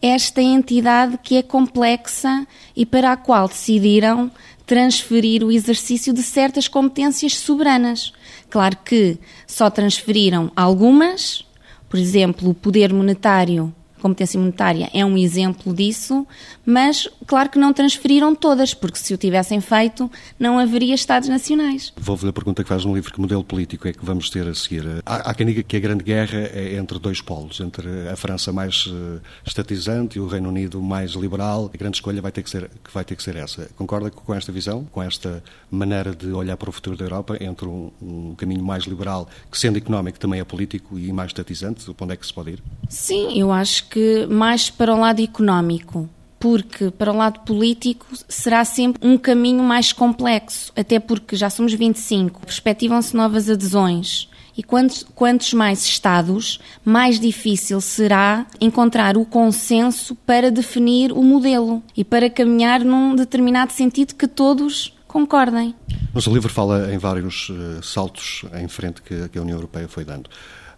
esta 0.00 0.40
entidade 0.40 1.18
que 1.22 1.36
é 1.36 1.42
complexa 1.42 2.46
e 2.74 2.86
para 2.86 3.12
a 3.12 3.16
qual 3.16 3.48
decidiram 3.48 4.30
transferir 4.64 5.42
o 5.42 5.50
exercício 5.50 6.12
de 6.12 6.22
certas 6.22 6.68
competências 6.68 7.36
soberanas. 7.36 8.12
Claro 8.50 8.76
que 8.84 9.18
só 9.46 9.70
transferiram 9.70 10.52
algumas, 10.54 11.44
por 11.88 11.98
exemplo, 11.98 12.50
o 12.50 12.54
poder 12.54 12.92
monetário 12.92 13.74
competência 13.98 14.38
monetária 14.38 14.88
é 14.94 15.04
um 15.04 15.16
exemplo 15.16 15.74
disso, 15.74 16.26
mas 16.64 17.08
claro 17.26 17.50
que 17.50 17.58
não 17.58 17.72
transferiram 17.72 18.34
todas, 18.34 18.74
porque 18.74 18.98
se 18.98 19.12
o 19.12 19.16
tivessem 19.18 19.60
feito, 19.60 20.10
não 20.38 20.58
haveria 20.58 20.94
Estados 20.94 21.28
nacionais. 21.28 21.92
Vou 21.96 22.16
fazer 22.16 22.30
a 22.30 22.32
pergunta 22.32 22.62
que 22.62 22.68
faz 22.68 22.84
no 22.84 22.94
livro: 22.94 23.12
que 23.12 23.20
modelo 23.20 23.44
político 23.44 23.88
é 23.88 23.92
que 23.92 24.04
vamos 24.04 24.30
ter 24.30 24.46
a 24.46 24.54
seguir? 24.54 24.84
Há, 25.04 25.30
há 25.30 25.34
quem 25.34 25.46
diga 25.46 25.62
que 25.62 25.76
a 25.76 25.80
grande 25.80 26.04
guerra 26.04 26.38
é 26.52 26.76
entre 26.76 26.98
dois 26.98 27.20
polos, 27.20 27.60
entre 27.60 28.08
a 28.08 28.16
França 28.16 28.52
mais 28.52 28.86
uh, 28.86 29.20
estatizante 29.46 30.18
e 30.18 30.20
o 30.20 30.26
Reino 30.26 30.48
Unido 30.48 30.80
mais 30.80 31.12
liberal. 31.12 31.70
A 31.72 31.76
grande 31.76 31.96
escolha 31.96 32.20
vai 32.20 32.32
ter 32.32 32.42
que 32.42 32.50
ser, 32.50 32.70
que 32.82 32.92
vai 32.92 33.04
ter 33.04 33.16
que 33.16 33.22
ser 33.22 33.36
essa. 33.36 33.68
Concorda 33.76 34.10
com 34.10 34.34
esta 34.34 34.52
visão, 34.52 34.84
com 34.90 35.02
esta 35.02 35.42
maneira 35.70 36.14
de 36.14 36.28
olhar 36.28 36.56
para 36.56 36.68
o 36.68 36.72
futuro 36.72 36.96
da 36.96 37.04
Europa, 37.04 37.36
entre 37.40 37.66
um, 37.66 37.90
um 38.00 38.34
caminho 38.34 38.64
mais 38.64 38.84
liberal, 38.84 39.28
que 39.50 39.58
sendo 39.58 39.78
económico 39.78 40.18
também 40.18 40.40
é 40.40 40.44
político, 40.44 40.98
e 40.98 41.12
mais 41.12 41.30
estatizante? 41.30 41.84
Para 41.94 42.04
onde 42.04 42.14
é 42.14 42.16
que 42.16 42.26
se 42.26 42.32
pode 42.32 42.50
ir? 42.50 42.62
Sim, 42.88 43.38
eu 43.38 43.52
acho 43.52 43.87
que 43.90 44.26
mais 44.26 44.70
para 44.70 44.94
o 44.94 44.98
lado 44.98 45.22
económico 45.22 46.08
porque 46.38 46.90
para 46.90 47.12
o 47.12 47.16
lado 47.16 47.40
político 47.40 48.06
será 48.28 48.64
sempre 48.64 49.06
um 49.06 49.18
caminho 49.18 49.62
mais 49.62 49.92
complexo, 49.92 50.72
até 50.76 51.00
porque 51.00 51.34
já 51.34 51.50
somos 51.50 51.74
25, 51.74 52.40
perspectivam-se 52.42 53.16
novas 53.16 53.50
adesões. 53.50 54.28
E 54.56 54.62
quantos, 54.62 55.06
quantos 55.14 55.52
mais 55.52 55.84
Estados, 55.84 56.58
mais 56.84 57.20
difícil 57.20 57.80
será 57.80 58.44
encontrar 58.60 59.16
o 59.16 59.24
consenso 59.24 60.16
para 60.16 60.50
definir 60.50 61.12
o 61.12 61.22
modelo 61.22 61.80
e 61.96 62.04
para 62.04 62.28
caminhar 62.28 62.84
num 62.84 63.14
determinado 63.14 63.72
sentido 63.72 64.16
que 64.16 64.26
todos 64.26 64.96
concordem. 65.06 65.76
O 66.12 66.20
seu 66.20 66.32
livro 66.34 66.52
fala 66.52 66.92
em 66.92 66.98
vários 66.98 67.50
uh, 67.50 67.82
saltos 67.82 68.44
em 68.54 68.66
frente 68.66 69.00
que, 69.00 69.28
que 69.28 69.38
a 69.38 69.42
União 69.42 69.56
Europeia 69.56 69.86
foi 69.86 70.04
dando. 70.04 70.28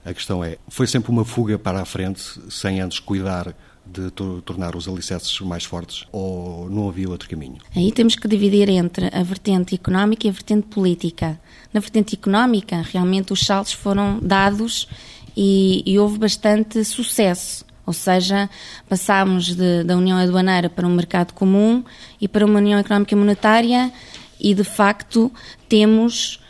A 0.05 0.15
questão 0.15 0.43
é, 0.43 0.57
foi 0.69 0.87
sempre 0.87 1.11
uma 1.11 1.25
fuga 1.25 1.59
para 1.59 1.81
a 1.81 1.85
frente, 1.85 2.23
sem 2.49 2.81
antes 2.81 2.99
cuidar 2.99 3.55
de 3.85 4.11
tornar 4.11 4.77
os 4.77 4.87
alicerces 4.87 5.41
mais 5.41 5.65
fortes 5.65 6.07
ou 6.13 6.71
não 6.71 6.89
havia 6.89 7.09
outro 7.09 7.29
caminho? 7.29 7.59
Aí 7.75 7.91
temos 7.91 8.15
que 8.15 8.29
dividir 8.29 8.69
entre 8.69 9.07
a 9.13 9.23
vertente 9.23 9.75
económica 9.75 10.27
e 10.27 10.31
a 10.31 10.33
vertente 10.33 10.67
política. 10.69 11.41
Na 11.73 11.81
vertente 11.81 12.15
económica, 12.15 12.83
realmente 12.83 13.33
os 13.33 13.41
saltos 13.41 13.73
foram 13.73 14.19
dados 14.21 14.89
e, 15.37 15.83
e 15.85 15.99
houve 15.99 16.19
bastante 16.19 16.85
sucesso. 16.85 17.65
Ou 17.85 17.93
seja, 17.93 18.49
passámos 18.89 19.57
de, 19.57 19.83
da 19.83 19.97
União 19.97 20.17
Aduaneira 20.17 20.71
para 20.71 20.87
um 20.87 20.95
mercado 20.95 21.33
comum 21.33 21.83
e 22.21 22.29
para 22.29 22.47
uma 22.47 22.59
União 22.59 22.79
Económica 22.79 23.17
Monetária 23.17 23.93
e, 24.39 24.55
de 24.55 24.63
facto, 24.63 25.33
temos 25.69 26.41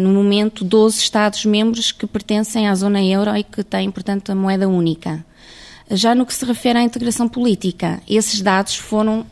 no 0.00 0.10
momento 0.10 0.64
12 0.64 0.98
Estados-membros 0.98 1.92
que 1.92 2.06
pertencem 2.06 2.68
à 2.68 2.74
zona 2.74 3.02
euro 3.04 3.36
e 3.36 3.44
que 3.44 3.62
têm, 3.62 3.90
portanto, 3.90 4.30
a 4.30 4.34
moeda 4.34 4.68
única. 4.68 5.24
Já 5.90 6.14
no 6.14 6.26
que 6.26 6.34
se 6.34 6.44
refere 6.44 6.78
à 6.78 6.82
integração 6.82 7.28
política, 7.28 8.00
esses 8.08 8.40
dados 8.40 8.76
foram 8.76 9.24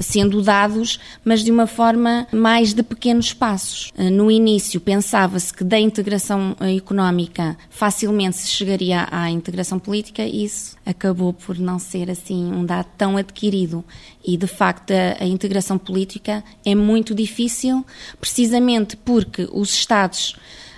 sendo 0.00 0.42
dados, 0.42 1.00
mas 1.24 1.42
de 1.42 1.50
uma 1.50 1.66
forma 1.66 2.26
mais 2.32 2.72
de 2.72 2.82
pequenos 2.82 3.32
passos. 3.32 3.92
No 4.12 4.30
início 4.30 4.80
pensava-se 4.80 5.52
que 5.52 5.64
da 5.64 5.78
integração 5.78 6.56
económica 6.60 7.56
facilmente 7.70 8.36
se 8.36 8.48
chegaria 8.48 9.06
à 9.10 9.30
integração 9.30 9.78
política 9.78 10.22
e 10.22 10.44
isso 10.44 10.76
acabou 10.84 11.32
por 11.32 11.58
não 11.58 11.78
ser 11.78 12.10
assim 12.10 12.52
um 12.52 12.64
dado 12.64 12.88
tão 12.96 13.16
adquirido. 13.16 13.84
E 14.24 14.36
de 14.36 14.46
facto 14.46 14.90
a, 14.90 15.24
a 15.24 15.26
integração 15.26 15.78
política 15.78 16.42
é 16.64 16.74
muito 16.74 17.14
difícil, 17.14 17.84
precisamente 18.20 18.96
porque 18.96 19.48
os 19.52 19.72
Estados 19.72 20.36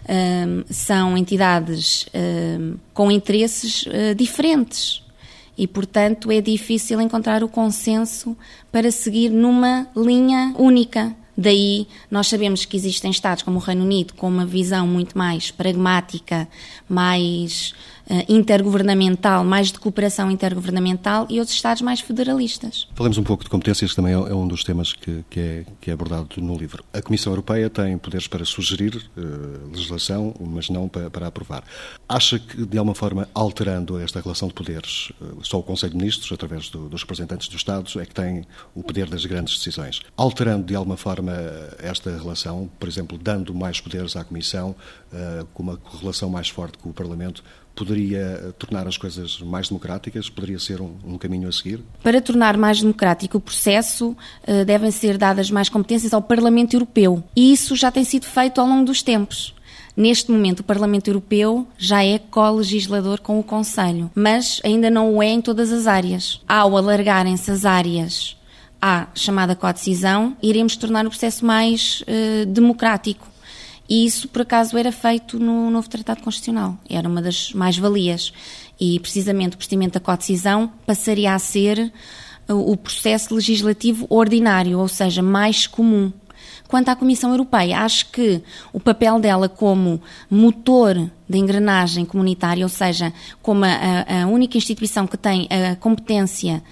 um, 0.08 0.64
são 0.70 1.16
entidades 1.16 2.06
um, 2.14 2.76
com 2.94 3.10
interesses 3.10 3.84
uh, 3.86 4.14
diferentes 4.16 5.02
e, 5.58 5.66
portanto, 5.66 6.30
é 6.30 6.40
difícil 6.40 7.00
encontrar 7.00 7.42
o 7.42 7.48
consenso 7.48 8.36
para 8.70 8.92
seguir 8.92 9.28
numa 9.28 9.88
linha 9.96 10.54
única. 10.56 11.12
Daí, 11.36 11.88
nós 12.08 12.28
sabemos 12.28 12.64
que 12.64 12.76
existem 12.76 13.10
Estados 13.10 13.42
como 13.42 13.58
o 13.58 13.60
Reino 13.60 13.82
Unido 13.82 14.14
com 14.14 14.28
uma 14.28 14.46
visão 14.46 14.86
muito 14.86 15.18
mais 15.18 15.50
pragmática, 15.50 16.48
mais 16.88 17.74
intergovernamental, 18.28 19.44
mais 19.44 19.70
de 19.70 19.78
cooperação 19.78 20.30
intergovernamental 20.30 21.26
e 21.28 21.38
outros 21.38 21.56
Estados 21.56 21.82
mais 21.82 22.00
federalistas. 22.00 22.88
Falemos 22.94 23.18
um 23.18 23.22
pouco 23.22 23.44
de 23.44 23.50
competências, 23.50 23.90
que 23.90 23.96
também 23.96 24.12
é 24.12 24.34
um 24.34 24.46
dos 24.46 24.64
temas 24.64 24.92
que, 24.92 25.24
que, 25.28 25.40
é, 25.40 25.66
que 25.80 25.90
é 25.90 25.92
abordado 25.92 26.28
no 26.38 26.56
livro. 26.56 26.84
A 26.92 27.02
Comissão 27.02 27.32
Europeia 27.32 27.68
tem 27.68 27.98
poderes 27.98 28.26
para 28.26 28.44
sugerir 28.44 28.96
uh, 29.16 29.70
legislação, 29.70 30.34
mas 30.40 30.70
não 30.70 30.88
para, 30.88 31.10
para, 31.10 31.26
aprovar. 31.26 31.64
Acha 32.08 32.38
que, 32.38 32.64
de 32.64 32.78
alguma 32.78 32.94
forma, 32.94 33.28
alterando 33.34 33.98
esta 33.98 34.20
relação 34.20 34.48
de 34.48 34.54
poderes, 34.54 35.12
uh, 35.20 35.38
só 35.42 35.58
o 35.58 35.62
Conselho 35.62 35.92
de 35.92 35.98
Ministros, 35.98 36.30
através 36.32 36.68
do, 36.68 36.88
dos 36.88 37.02
representantes 37.02 37.48
dos 37.48 37.56
Estados, 37.56 37.96
é 37.96 38.06
que 38.06 38.14
tem 38.14 38.46
o 38.74 38.82
poder 38.82 39.08
das 39.08 39.24
grandes 39.24 39.58
decisões. 39.58 40.00
Alterando, 40.16 40.64
de 40.64 40.74
alguma 40.74 40.96
forma, 40.96 41.32
esta 41.78 42.10
relação, 42.10 42.70
por 42.78 42.88
exemplo, 42.88 43.18
dando 43.18 43.54
mais 43.54 43.80
poderes 43.80 44.16
à 44.16 44.24
Comissão, 44.24 44.74
com 45.54 45.62
uma 45.62 45.78
relação 46.00 46.28
mais 46.28 46.48
forte 46.48 46.78
com 46.78 46.90
o 46.90 46.92
Parlamento, 46.92 47.42
poderia 47.78 48.52
tornar 48.58 48.88
as 48.88 48.98
coisas 48.98 49.40
mais 49.40 49.68
democráticas? 49.68 50.28
Poderia 50.28 50.58
ser 50.58 50.80
um, 50.80 50.96
um, 51.04 51.16
caminho 51.16 51.48
a 51.48 51.52
seguir? 51.52 51.80
Para 52.02 52.20
tornar 52.20 52.56
mais 52.56 52.80
democrático 52.80 53.38
o 53.38 53.40
processo, 53.40 54.08
uh, 54.48 54.64
devem 54.64 54.90
ser 54.90 55.16
dadas 55.16 55.48
mais 55.48 55.68
competências 55.68 56.12
ao 56.12 56.20
Parlamento 56.20 56.74
Europeu. 56.74 57.22
E 57.36 57.52
isso 57.52 57.76
já 57.76 57.92
tem 57.92 58.02
sido 58.02 58.26
feito 58.26 58.60
ao 58.60 58.66
longo 58.66 58.84
dos 58.84 59.00
tempos. 59.00 59.54
Neste 59.96 60.30
momento, 60.32 60.60
o 60.60 60.64
Parlamento 60.64 61.08
Europeu 61.08 61.68
já 61.76 62.04
é 62.04 62.18
co-legislador 62.18 63.20
com 63.20 63.38
o 63.38 63.44
Conselho, 63.44 64.10
mas 64.14 64.60
ainda 64.64 64.90
não 64.90 65.14
o 65.14 65.22
é 65.22 65.28
em 65.28 65.40
todas 65.40 65.72
as 65.72 65.86
áreas. 65.86 66.40
Ao 66.48 66.76
alargarem-se 66.76 67.50
as 67.50 67.64
áreas 67.64 68.36
à 68.82 69.06
chamada 69.14 69.54
co-decisão, 69.54 70.36
iremos 70.42 70.76
tornar 70.76 71.06
o 71.06 71.10
processo 71.10 71.44
mais 71.44 72.02
uh, 72.02 72.46
democrático 72.46 73.28
e 73.88 74.04
isso, 74.04 74.28
por 74.28 74.42
acaso, 74.42 74.76
era 74.76 74.92
feito 74.92 75.38
no 75.38 75.70
novo 75.70 75.88
Tratado 75.88 76.22
Constitucional. 76.22 76.76
Era 76.88 77.08
uma 77.08 77.22
das 77.22 77.52
mais-valias. 77.52 78.32
E, 78.78 79.00
precisamente, 79.00 79.54
o 79.54 79.56
procedimento 79.56 79.94
da 79.94 80.00
co-decisão 80.00 80.70
passaria 80.86 81.34
a 81.34 81.38
ser 81.38 81.92
o 82.48 82.76
processo 82.76 83.34
legislativo 83.34 84.06
ordinário, 84.08 84.78
ou 84.78 84.88
seja, 84.88 85.22
mais 85.22 85.66
comum. 85.66 86.12
Quanto 86.66 86.90
à 86.90 86.96
Comissão 86.96 87.30
Europeia, 87.30 87.80
acho 87.80 88.10
que 88.10 88.42
o 88.72 88.78
papel 88.78 89.18
dela 89.18 89.48
como 89.48 90.00
motor 90.30 91.10
da 91.26 91.38
engrenagem 91.38 92.04
comunitária, 92.04 92.64
ou 92.64 92.68
seja, 92.68 93.12
como 93.40 93.64
a, 93.64 94.22
a, 94.22 94.26
única 94.26 94.58
instituição 94.58 95.06
que 95.06 95.16
tem 95.16 95.48
a 95.50 95.76
competência 95.76 96.62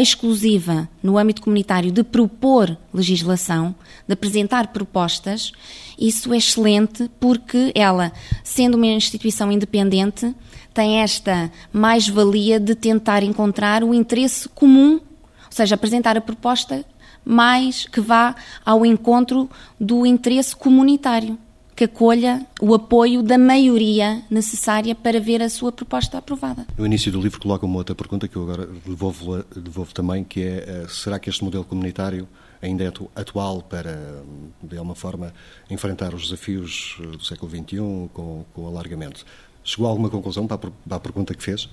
exclusiva 0.00 0.88
no 1.02 1.16
âmbito 1.18 1.42
comunitário 1.42 1.92
de 1.92 2.02
propor 2.02 2.76
legislação, 2.92 3.74
de 4.06 4.12
apresentar 4.12 4.68
propostas, 4.68 5.52
isso 5.98 6.32
é 6.32 6.36
excelente 6.36 7.10
porque 7.18 7.72
ela, 7.74 8.12
sendo 8.42 8.76
uma 8.76 8.86
instituição 8.86 9.50
independente, 9.50 10.34
tem 10.74 10.98
esta 11.00 11.50
mais-valia 11.72 12.60
de 12.60 12.74
tentar 12.74 13.22
encontrar 13.22 13.82
o 13.82 13.94
interesse 13.94 14.48
comum, 14.48 14.94
ou 14.94 15.50
seja, 15.50 15.74
apresentar 15.74 16.16
a 16.16 16.20
proposta 16.20 16.84
mais 17.24 17.86
que 17.86 18.00
vá 18.00 18.36
ao 18.64 18.84
encontro 18.84 19.50
do 19.80 20.04
interesse 20.06 20.54
comunitário 20.54 21.38
que 21.76 21.84
acolha 21.84 22.44
o 22.58 22.74
apoio 22.74 23.22
da 23.22 23.36
maioria 23.36 24.22
necessária 24.30 24.94
para 24.94 25.20
ver 25.20 25.42
a 25.42 25.50
sua 25.50 25.70
proposta 25.70 26.16
aprovada. 26.16 26.66
No 26.78 26.86
início 26.86 27.12
do 27.12 27.20
livro 27.20 27.38
coloca 27.38 27.66
uma 27.66 27.76
outra 27.76 27.94
pergunta 27.94 28.26
que 28.26 28.34
eu 28.34 28.42
agora 28.44 28.66
devolvo, 28.66 29.44
devolvo 29.54 29.92
também, 29.92 30.24
que 30.24 30.42
é 30.42 30.64
eh, 30.66 30.86
será 30.88 31.18
que 31.18 31.28
este 31.28 31.44
modelo 31.44 31.64
comunitário 31.64 32.26
ainda 32.62 32.82
é 32.82 32.92
atual 33.14 33.60
para, 33.60 34.22
de 34.62 34.78
alguma 34.78 34.94
forma, 34.94 35.34
enfrentar 35.68 36.14
os 36.14 36.22
desafios 36.22 36.96
eh, 36.98 37.06
do 37.08 37.22
século 37.22 37.50
XXI 37.50 37.76
com, 38.14 38.46
com 38.54 38.62
o 38.62 38.66
alargamento? 38.68 39.26
Chegou 39.62 39.86
a 39.86 39.90
alguma 39.90 40.08
conclusão 40.08 40.46
para 40.46 40.56
a, 40.56 40.58
para 40.58 40.96
a 40.96 41.00
pergunta 41.00 41.34
que 41.34 41.42
fez? 41.42 41.68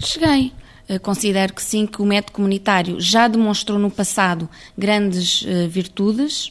Cheguei. 0.00 0.52
Eh, 0.88 0.98
considero 0.98 1.54
que 1.54 1.62
sim, 1.62 1.86
que 1.86 2.02
o 2.02 2.04
método 2.04 2.32
comunitário 2.32 3.00
já 3.00 3.28
demonstrou 3.28 3.78
no 3.78 3.92
passado 3.92 4.50
grandes 4.76 5.44
virtudes 5.68 6.50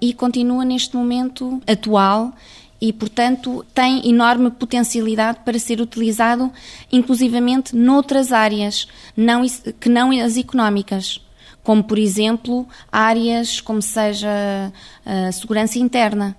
e 0.00 0.14
continua 0.14 0.64
neste 0.64 0.96
momento 0.96 1.60
atual 1.66 2.32
e, 2.80 2.92
portanto, 2.92 3.64
tem 3.74 4.08
enorme 4.08 4.50
potencialidade 4.50 5.40
para 5.44 5.58
ser 5.58 5.80
utilizado, 5.80 6.50
inclusivamente, 6.90 7.76
noutras 7.76 8.32
áreas 8.32 8.88
não, 9.14 9.42
que 9.78 9.88
não 9.88 10.10
as 10.10 10.36
económicas, 10.38 11.20
como, 11.62 11.84
por 11.84 11.98
exemplo, 11.98 12.66
áreas 12.90 13.60
como 13.60 13.82
seja 13.82 14.72
a 15.04 15.30
segurança 15.30 15.78
interna. 15.78 16.34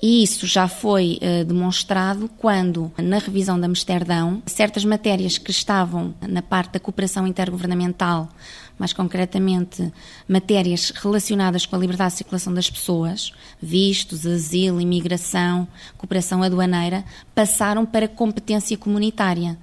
E 0.00 0.22
isso 0.22 0.46
já 0.46 0.68
foi 0.68 1.18
uh, 1.20 1.44
demonstrado 1.44 2.30
quando, 2.38 2.92
na 2.98 3.18
revisão 3.18 3.58
de 3.58 3.66
Amsterdão, 3.66 4.40
certas 4.46 4.84
matérias 4.84 5.38
que 5.38 5.50
estavam 5.50 6.14
na 6.20 6.40
parte 6.40 6.74
da 6.74 6.78
cooperação 6.78 7.26
intergovernamental, 7.26 8.28
mais 8.78 8.92
concretamente 8.92 9.92
matérias 10.28 10.90
relacionadas 10.90 11.66
com 11.66 11.76
a 11.76 11.78
liberdade 11.78 12.12
de 12.12 12.18
circulação 12.18 12.54
das 12.54 12.70
pessoas, 12.70 13.32
vistos, 13.60 14.26
asilo, 14.26 14.80
imigração, 14.80 15.66
cooperação 15.96 16.42
aduaneira, 16.42 17.04
passaram 17.34 17.84
para 17.84 18.06
competência 18.06 18.76
comunitária 18.76 19.58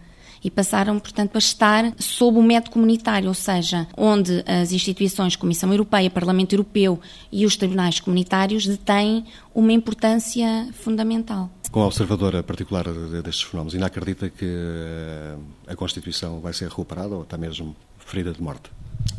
e 0.46 0.52
passaram, 0.52 1.00
portanto, 1.00 1.36
a 1.36 1.40
estar 1.40 1.92
sob 1.98 2.38
o 2.38 2.44
método 2.44 2.70
comunitário, 2.70 3.28
ou 3.28 3.34
seja, 3.34 3.88
onde 3.98 4.44
as 4.46 4.72
instituições, 4.72 5.36
Comissão 5.36 5.72
Europeia, 5.72 6.08
Parlamento 6.08 6.54
Europeu 6.54 7.00
e 7.32 7.48
os 7.48 7.56
tribunais 7.56 8.00
comunitários 8.00 8.68
detêm 8.68 9.26
uma 9.56 9.74
importância 9.74 10.70
fundamental. 10.74 11.50
Com 11.72 11.82
a 11.82 11.88
observadora 11.88 12.44
particular 12.44 12.86
destes 13.24 13.42
fenómenos, 13.42 13.74
ainda 13.74 13.88
acredita 13.88 14.30
que 14.30 14.46
eh, 14.46 15.36
a 15.68 15.76
Constituição 15.76 16.40
vai 16.40 16.54
ser 16.54 16.70
recuperada 16.70 17.16
ou 17.16 17.24
está 17.24 17.40
mesmo 17.40 17.76
ferida 17.98 18.32
de 18.32 18.40
morte? 18.40 18.70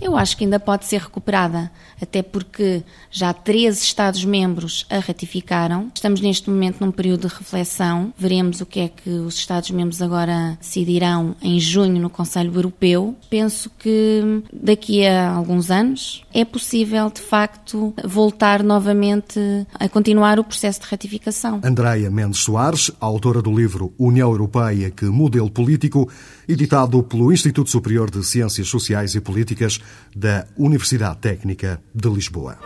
Eu 0.01 0.17
acho 0.17 0.37
que 0.37 0.45
ainda 0.45 0.61
pode 0.61 0.85
ser 0.85 1.01
recuperada, 1.01 1.71
até 2.01 2.23
porque 2.23 2.83
já 3.11 3.33
13 3.33 3.83
Estados-membros 3.83 4.87
a 4.91 4.99
ratificaram. 4.99 5.91
Estamos 5.95 6.21
neste 6.21 6.51
momento 6.51 6.81
num 6.81 6.91
período 6.91 7.29
de 7.29 7.35
reflexão. 7.35 8.13
Veremos 8.17 8.61
o 8.61 8.67
que 8.67 8.81
é 8.81 8.89
que 8.89 9.09
os 9.09 9.37
Estados-membros 9.37 10.03
agora 10.03 10.59
decidirão 10.61 11.35
em 11.41 11.59
junho 11.59 12.01
no 12.01 12.11
Conselho 12.11 12.55
Europeu. 12.55 13.17
Penso 13.31 13.71
que 13.79 14.43
daqui 14.53 15.07
a 15.07 15.31
alguns 15.31 15.71
anos 15.71 16.23
é 16.33 16.45
possível, 16.45 17.11
de 17.11 17.23
facto, 17.23 17.95
voltar 18.05 18.63
novamente 18.63 19.41
a 19.75 19.89
continuar 19.89 20.39
o 20.39 20.45
processo 20.45 20.81
de 20.81 20.87
ratificação. 20.87 21.61
Andreia 21.65 22.11
Mendes 22.11 22.41
Soares, 22.41 22.91
autora 23.01 23.41
do 23.41 23.55
livro 23.55 23.93
União 23.99 24.31
Europeia, 24.31 24.91
que 24.91 25.07
modelo 25.07 25.51
político, 25.51 26.09
editado 26.47 27.03
pelo 27.03 27.33
Instituto 27.33 27.71
Superior 27.71 28.11
de 28.11 28.25
Ciências 28.25 28.69
Sociais 28.69 29.15
e 29.15 29.21
Políticas 29.21 29.76
da 30.15 30.47
Universidade 30.57 31.19
Técnica 31.19 31.81
de 31.95 32.09
Lisboa. 32.09 32.57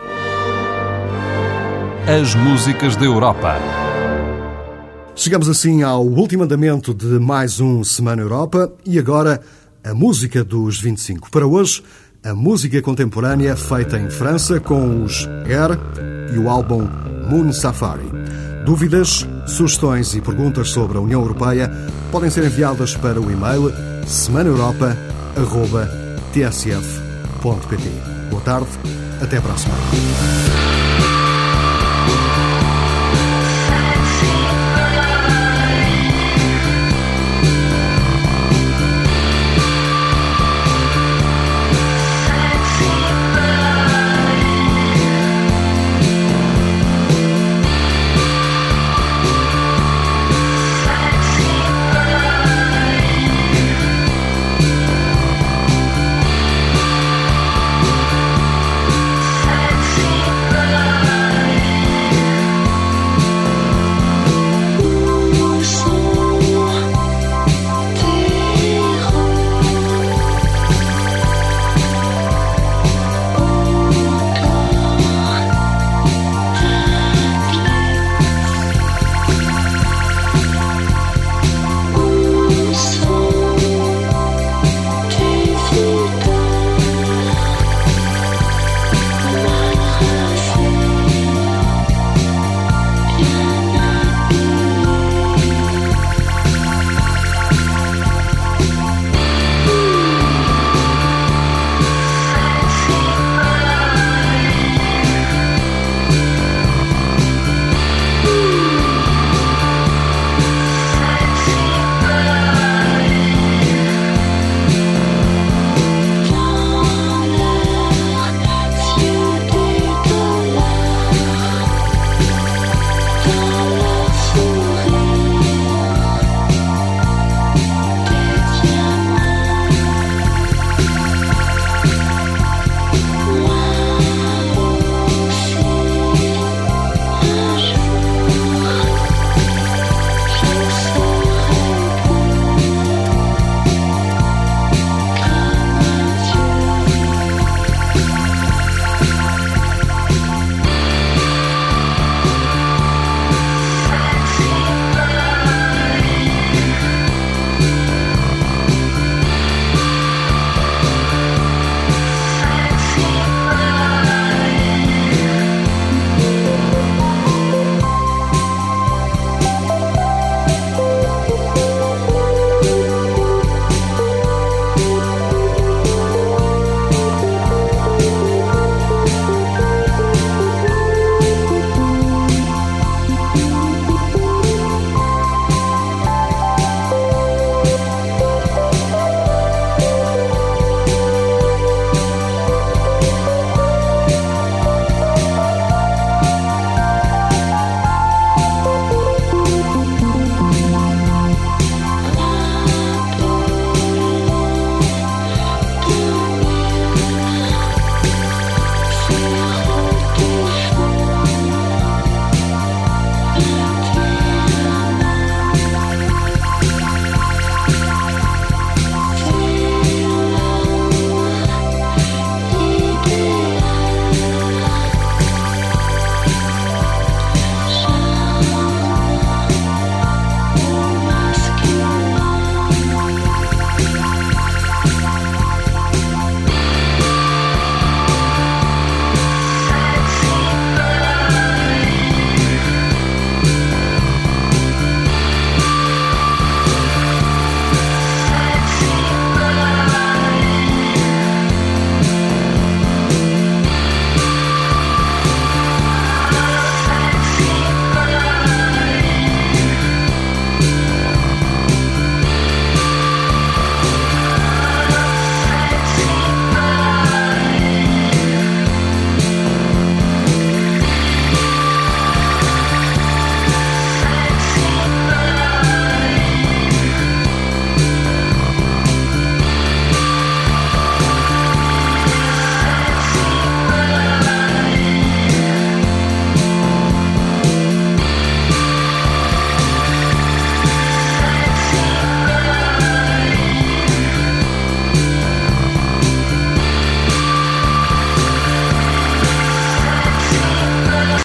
As 2.07 2.33
músicas 2.35 2.95
da 2.95 3.05
Europa. 3.05 3.57
Chegamos 5.15 5.47
assim 5.49 5.83
ao 5.83 6.05
último 6.05 6.43
andamento 6.43 6.93
de 6.93 7.19
mais 7.19 7.59
um 7.59 7.83
Semana 7.83 8.21
Europa 8.21 8.73
e 8.85 8.97
agora 8.97 9.41
a 9.83 9.93
música 9.93 10.43
dos 10.43 10.79
25. 10.79 11.29
Para 11.29 11.45
hoje, 11.45 11.83
a 12.23 12.33
música 12.33 12.81
contemporânea 12.81 13.55
feita 13.55 13.99
em 13.99 14.09
França 14.09 14.59
com 14.59 15.03
os 15.03 15.27
Air 15.45 15.77
e 16.33 16.37
o 16.37 16.49
álbum 16.49 16.87
Moon 17.29 17.51
Safari. 17.51 18.09
Dúvidas, 18.65 19.27
sugestões 19.47 20.13
e 20.15 20.21
perguntas 20.21 20.69
sobre 20.69 20.97
a 20.97 21.01
União 21.01 21.21
Europeia 21.21 21.71
podem 22.11 22.29
ser 22.29 22.45
enviadas 22.45 22.95
para 22.95 23.19
o 23.19 23.31
e-mail 23.31 23.71
semanaeuropa.tsf.pt. 26.31 28.29
Boa 28.29 28.41
tarde, 28.41 28.67
até 29.21 29.39
para 29.41 29.53
a 29.53 29.57
semana. 29.57 30.40